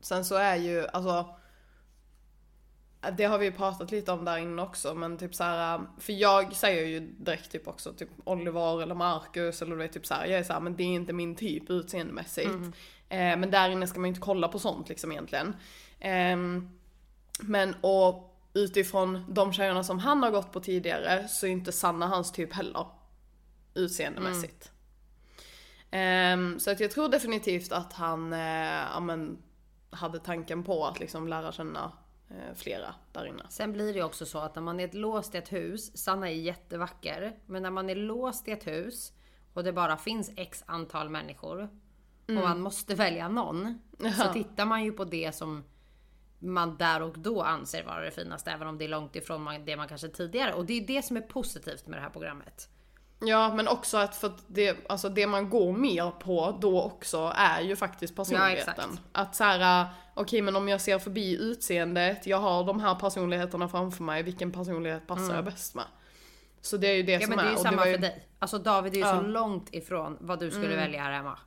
sen 0.00 0.24
så 0.24 0.34
är 0.34 0.56
ju, 0.56 0.86
alltså 0.86 1.36
det 3.16 3.24
har 3.24 3.38
vi 3.38 3.46
ju 3.46 3.52
pratat 3.52 3.90
lite 3.90 4.12
om 4.12 4.24
där 4.24 4.38
inne 4.38 4.62
också 4.62 4.94
men 4.94 5.18
typ 5.18 5.34
så 5.34 5.44
här, 5.44 5.80
för 5.98 6.12
jag 6.12 6.56
säger 6.56 6.86
ju 6.86 7.00
direkt 7.00 7.52
typ 7.52 7.68
också 7.68 7.92
typ 7.92 8.08
Oliver 8.24 8.82
eller 8.82 8.94
Marcus 8.94 9.62
eller 9.62 9.72
du 9.72 9.78
vet 9.78 9.92
typ 9.92 10.06
så 10.06 10.14
här, 10.14 10.26
jag 10.26 10.38
är 10.38 10.44
så 10.44 10.52
här, 10.52 10.60
men 10.60 10.76
det 10.76 10.82
är 10.82 10.86
inte 10.86 11.12
min 11.12 11.34
typ 11.36 11.70
utseendemässigt. 11.70 12.48
Eh, 13.08 13.36
men 13.36 13.50
där 13.50 13.70
inne 13.70 13.86
ska 13.86 14.00
man 14.00 14.06
ju 14.06 14.08
inte 14.08 14.20
kolla 14.20 14.48
på 14.48 14.58
sånt 14.58 14.88
liksom 14.88 15.12
egentligen. 15.12 15.56
Ehm, 16.00 16.70
men 17.40 17.74
och 17.80 18.30
utifrån 18.54 19.24
de 19.28 19.52
tjejerna 19.52 19.84
som 19.84 19.98
han 19.98 20.22
har 20.22 20.30
gått 20.30 20.52
på 20.52 20.60
tidigare 20.60 21.28
så 21.28 21.46
är 21.46 21.50
inte 21.50 21.72
Sanna 21.72 22.06
hans 22.06 22.32
typ 22.32 22.52
heller. 22.52 22.86
Utseendemässigt. 23.74 24.66
Ehm, 24.66 24.73
så 26.58 26.70
att 26.70 26.80
jag 26.80 26.90
tror 26.90 27.08
definitivt 27.08 27.72
att 27.72 27.92
han 27.92 28.32
eh, 28.32 28.38
ja, 28.92 29.00
men, 29.00 29.38
hade 29.90 30.18
tanken 30.18 30.64
på 30.64 30.86
att 30.86 31.00
liksom 31.00 31.28
lära 31.28 31.52
känna 31.52 31.92
eh, 32.30 32.54
flera 32.56 32.94
där 33.12 33.26
inne. 33.26 33.42
Sen 33.48 33.72
blir 33.72 33.86
det 33.92 33.98
ju 33.98 34.04
också 34.04 34.26
så 34.26 34.38
att 34.38 34.54
när 34.54 34.62
man 34.62 34.80
är 34.80 34.92
låst 34.92 35.34
i 35.34 35.38
ett 35.38 35.52
hus, 35.52 35.96
Sanna 35.98 36.30
är 36.30 36.34
jättevacker, 36.34 37.36
men 37.46 37.62
när 37.62 37.70
man 37.70 37.90
är 37.90 37.94
låst 37.96 38.48
i 38.48 38.50
ett 38.50 38.66
hus 38.66 39.12
och 39.52 39.64
det 39.64 39.72
bara 39.72 39.96
finns 39.96 40.30
x 40.36 40.64
antal 40.66 41.08
människor 41.08 41.68
och 42.26 42.32
man 42.34 42.60
måste 42.60 42.94
välja 42.94 43.28
någon, 43.28 43.78
så 43.98 44.06
Ja. 44.24 44.32
tittar 44.32 44.66
man 44.66 44.84
ju 44.84 44.92
på 44.92 45.04
det 45.04 45.34
som 45.34 45.64
man 46.38 46.76
där 46.76 47.02
och 47.02 47.18
då 47.18 47.42
anser 47.42 47.84
vara 47.84 48.00
det 48.04 48.10
finaste, 48.10 48.50
även 48.50 48.68
om 48.68 48.78
det 48.78 48.84
är 48.84 48.88
långt 48.88 49.16
ifrån 49.16 49.64
det 49.66 49.76
man 49.76 49.88
kanske 49.88 50.08
tidigare. 50.08 50.52
Och 50.54 50.64
det 50.64 50.72
är 50.72 50.86
det 50.86 51.02
som 51.02 51.16
är 51.16 51.20
positivt 51.20 51.86
med 51.86 51.98
det 51.98 52.02
här 52.02 52.10
programmet. 52.10 52.68
Ja 53.20 53.54
men 53.54 53.68
också 53.68 53.96
att 53.96 54.16
för 54.16 54.26
att 54.26 54.44
det, 54.46 54.76
alltså 54.88 55.08
det 55.08 55.26
man 55.26 55.50
går 55.50 55.72
mer 55.72 56.10
på 56.10 56.58
då 56.60 56.82
också 56.82 57.32
är 57.36 57.60
ju 57.60 57.76
faktiskt 57.76 58.16
personligheten. 58.16 58.74
exakt. 58.74 59.00
att 59.12 59.34
så 59.36 59.44
här, 59.44 59.86
okej 60.14 60.42
men 60.42 60.56
om 60.56 60.68
jag 60.68 60.80
ser 60.80 60.98
förbi 60.98 61.36
utseendet, 61.40 62.26
jag 62.26 62.38
har 62.38 62.64
de 62.64 62.80
här 62.80 62.94
personligheterna 62.94 63.68
framför 63.68 64.04
mig, 64.04 64.22
vilken 64.22 64.52
personlighet 64.52 65.06
passar 65.06 65.34
jag 65.34 65.44
bäst 65.44 65.74
med? 65.74 65.84
Så 66.60 66.76
det 66.76 66.86
är 66.86 66.94
ju 66.94 67.02
det 67.02 67.12
Ja 67.12 67.20
som 67.20 67.28
men 67.28 67.38
det 67.38 67.44
är 67.44 67.50
ju 67.50 67.56
samma 67.62 67.86
ju, 67.86 67.92
för 67.92 68.00
dig. 68.00 68.28
Alltså 68.38 68.58
David 68.58 68.92
är 68.92 68.96
ju 68.96 69.02
Ja. 69.02 69.16
så 69.16 69.22
långt 69.22 69.74
ifrån 69.74 70.16
vad 70.20 70.40
du 70.40 70.50
skulle 70.50 70.76
välja 70.76 71.02
här 71.02 71.12
hemma. 71.12 71.38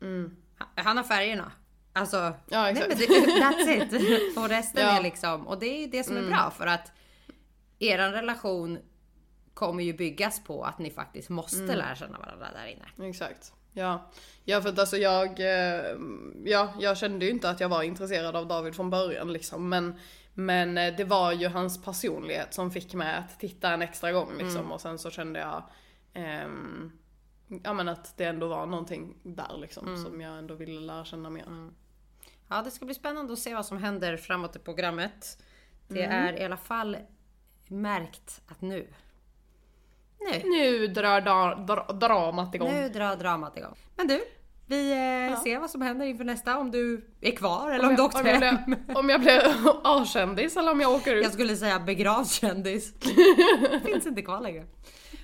Han- 0.00 0.36
Han 0.74 0.96
har 0.96 1.04
färgerna. 1.04 1.52
Alltså, 1.92 2.16
Ja, 2.48 2.62
nej, 2.62 2.74
men 2.88 2.98
det, 2.98 3.06
that's 3.06 3.68
it. 3.68 4.36
Och 4.38 4.48
resten 4.48 4.82
Ja. 4.84 4.98
är 4.98 5.02
liksom, 5.02 5.46
och 5.46 5.58
det 5.58 5.66
är 5.66 5.80
ju 5.80 5.86
det 5.86 6.04
som 6.04 6.16
är 6.16 6.22
bra 6.22 6.50
för 6.56 6.66
att 6.66 6.92
eran 7.78 8.12
relation 8.12 8.78
kommer 9.56 9.84
ju 9.84 9.92
byggas 9.92 10.44
på 10.44 10.64
att 10.64 10.78
ni 10.78 10.90
faktiskt 10.90 11.28
måste 11.28 11.76
lära 11.76 11.96
känna 11.96 12.18
varandra 12.18 12.46
där 12.52 12.66
inne. 12.66 13.08
Exakt. 13.08 13.52
Ja. 13.72 14.10
ja 14.44 14.60
för 14.60 14.68
att 14.68 14.78
alltså 14.78 14.96
jag, 14.96 15.40
eh, 15.40 15.96
ja 16.44 16.74
jag 16.80 16.98
kände 16.98 17.24
ju 17.24 17.30
inte 17.30 17.50
att 17.50 17.60
jag 17.60 17.68
var 17.68 17.82
intresserad 17.82 18.36
av 18.36 18.46
David 18.48 18.74
från 18.74 18.90
början 18.90 19.32
liksom 19.32 19.68
men 19.68 19.98
men 20.34 20.78
eh, 20.78 20.96
det 20.96 21.04
var 21.04 21.32
ju 21.32 21.48
hans 21.48 21.84
personlighet 21.84 22.54
som 22.54 22.70
fick 22.70 22.94
mig 22.94 23.14
att 23.14 23.40
titta 23.40 23.70
en 23.70 23.82
extra 23.82 24.12
gång 24.12 24.32
liksom 24.38 24.72
och 24.72 24.80
sen 24.80 24.98
så 24.98 25.10
kände 25.10 25.40
jag 25.40 25.62
ehm, 26.12 26.92
Ja 27.62 27.72
men 27.72 27.88
att 27.88 28.16
det 28.16 28.24
ändå 28.24 28.48
var 28.48 28.66
någonting 28.66 29.16
där 29.22 29.56
liksom 29.58 29.96
som 29.96 30.20
jag 30.20 30.38
ändå 30.38 30.54
ville 30.54 30.80
lära 30.80 31.04
känna 31.04 31.30
mer. 31.30 31.70
Ja, 32.48 32.62
det 32.62 32.70
ska 32.70 32.84
bli 32.84 32.94
spännande 32.94 33.32
att 33.32 33.38
se 33.38 33.54
vad 33.54 33.66
som 33.66 33.78
händer 33.78 34.16
framåt 34.16 34.56
i 34.56 34.58
programmet. 34.58 35.42
Det 35.88 36.02
är 36.02 36.40
i 36.40 36.44
alla 36.44 36.56
fall 36.56 36.96
märkt 37.68 38.42
att 38.46 38.60
nu, 38.60 38.86
nu, 40.20 40.42
Nu 40.44 40.86
drar 40.86 41.20
da, 41.20 41.54
dra, 41.54 41.92
dramat 41.92 42.54
igång. 42.54 42.72
nu 42.72 42.88
drar 42.88 43.16
dramat 43.16 43.56
igång. 43.56 43.74
Men 43.96 44.06
du, 44.06 44.24
Vi 44.66 44.92
eh, 44.92 45.40
ser 45.42 45.58
vad 45.58 45.70
som 45.70 45.82
händer 45.82 46.06
inför 46.06 46.24
nästa, 46.24 46.58
om 46.58 46.70
du 46.70 47.10
är 47.20 47.30
kvar 47.30 47.70
eller 47.70 47.84
om, 47.84 47.90
om 47.90 47.96
du 47.96 48.02
åkt 48.02 48.20
om 48.20 48.26
hem. 48.26 48.76
Jag 48.88 48.96
om 48.96 49.08
jag 49.08 49.20
blir 49.20 49.42
A-kändis 49.84 50.56
eller 50.56 50.72
om 50.72 50.80
jag 50.80 50.92
åker 50.92 51.14
ut. 51.14 51.22
Jag 51.24 51.32
skulle 51.32 51.56
säga 51.56 51.80
begravd 51.80 52.30
kändis. 52.30 52.92
finns 53.84 54.06
inte 54.06 54.22
kvar 54.22 54.40
längre. 54.40 54.66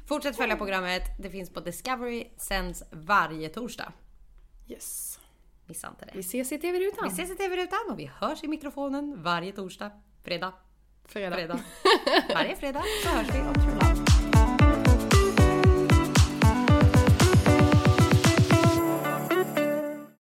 Fortsätt 0.09 0.37
följa 0.37 0.57
programmet. 0.57 1.03
Det 1.23 1.31
finns 1.31 1.51
på 1.51 1.61
Discovery, 1.61 2.27
sänds 2.37 2.83
varje 2.91 3.49
torsdag. 3.49 3.93
Yes. 4.69 5.19
Missa 5.67 5.89
inte 5.89 6.05
det. 6.05 6.13
Vi 6.15 6.21
ses 6.21 6.53
i 6.53 6.59
TV-rutan. 6.59 7.05
Vi 7.05 7.11
ses 7.15 7.31
i 7.31 7.37
TV-rutan 7.37 7.79
och 7.91 7.99
vi 7.99 8.11
hörs 8.21 8.45
i 8.45 8.49
mikrofonen 8.49 9.23
varje 9.23 9.53
torsdag. 9.53 9.91
Fredag. 10.25 10.53
Fredag. 11.05 11.37
fredag. 11.37 11.61
Varje 12.35 12.57
fredag 12.57 12.83
så 13.03 13.09
hörs 13.09 13.27
vi 13.35 13.41
om 13.41 13.55
True 13.55 13.75
Love. 13.75 14.32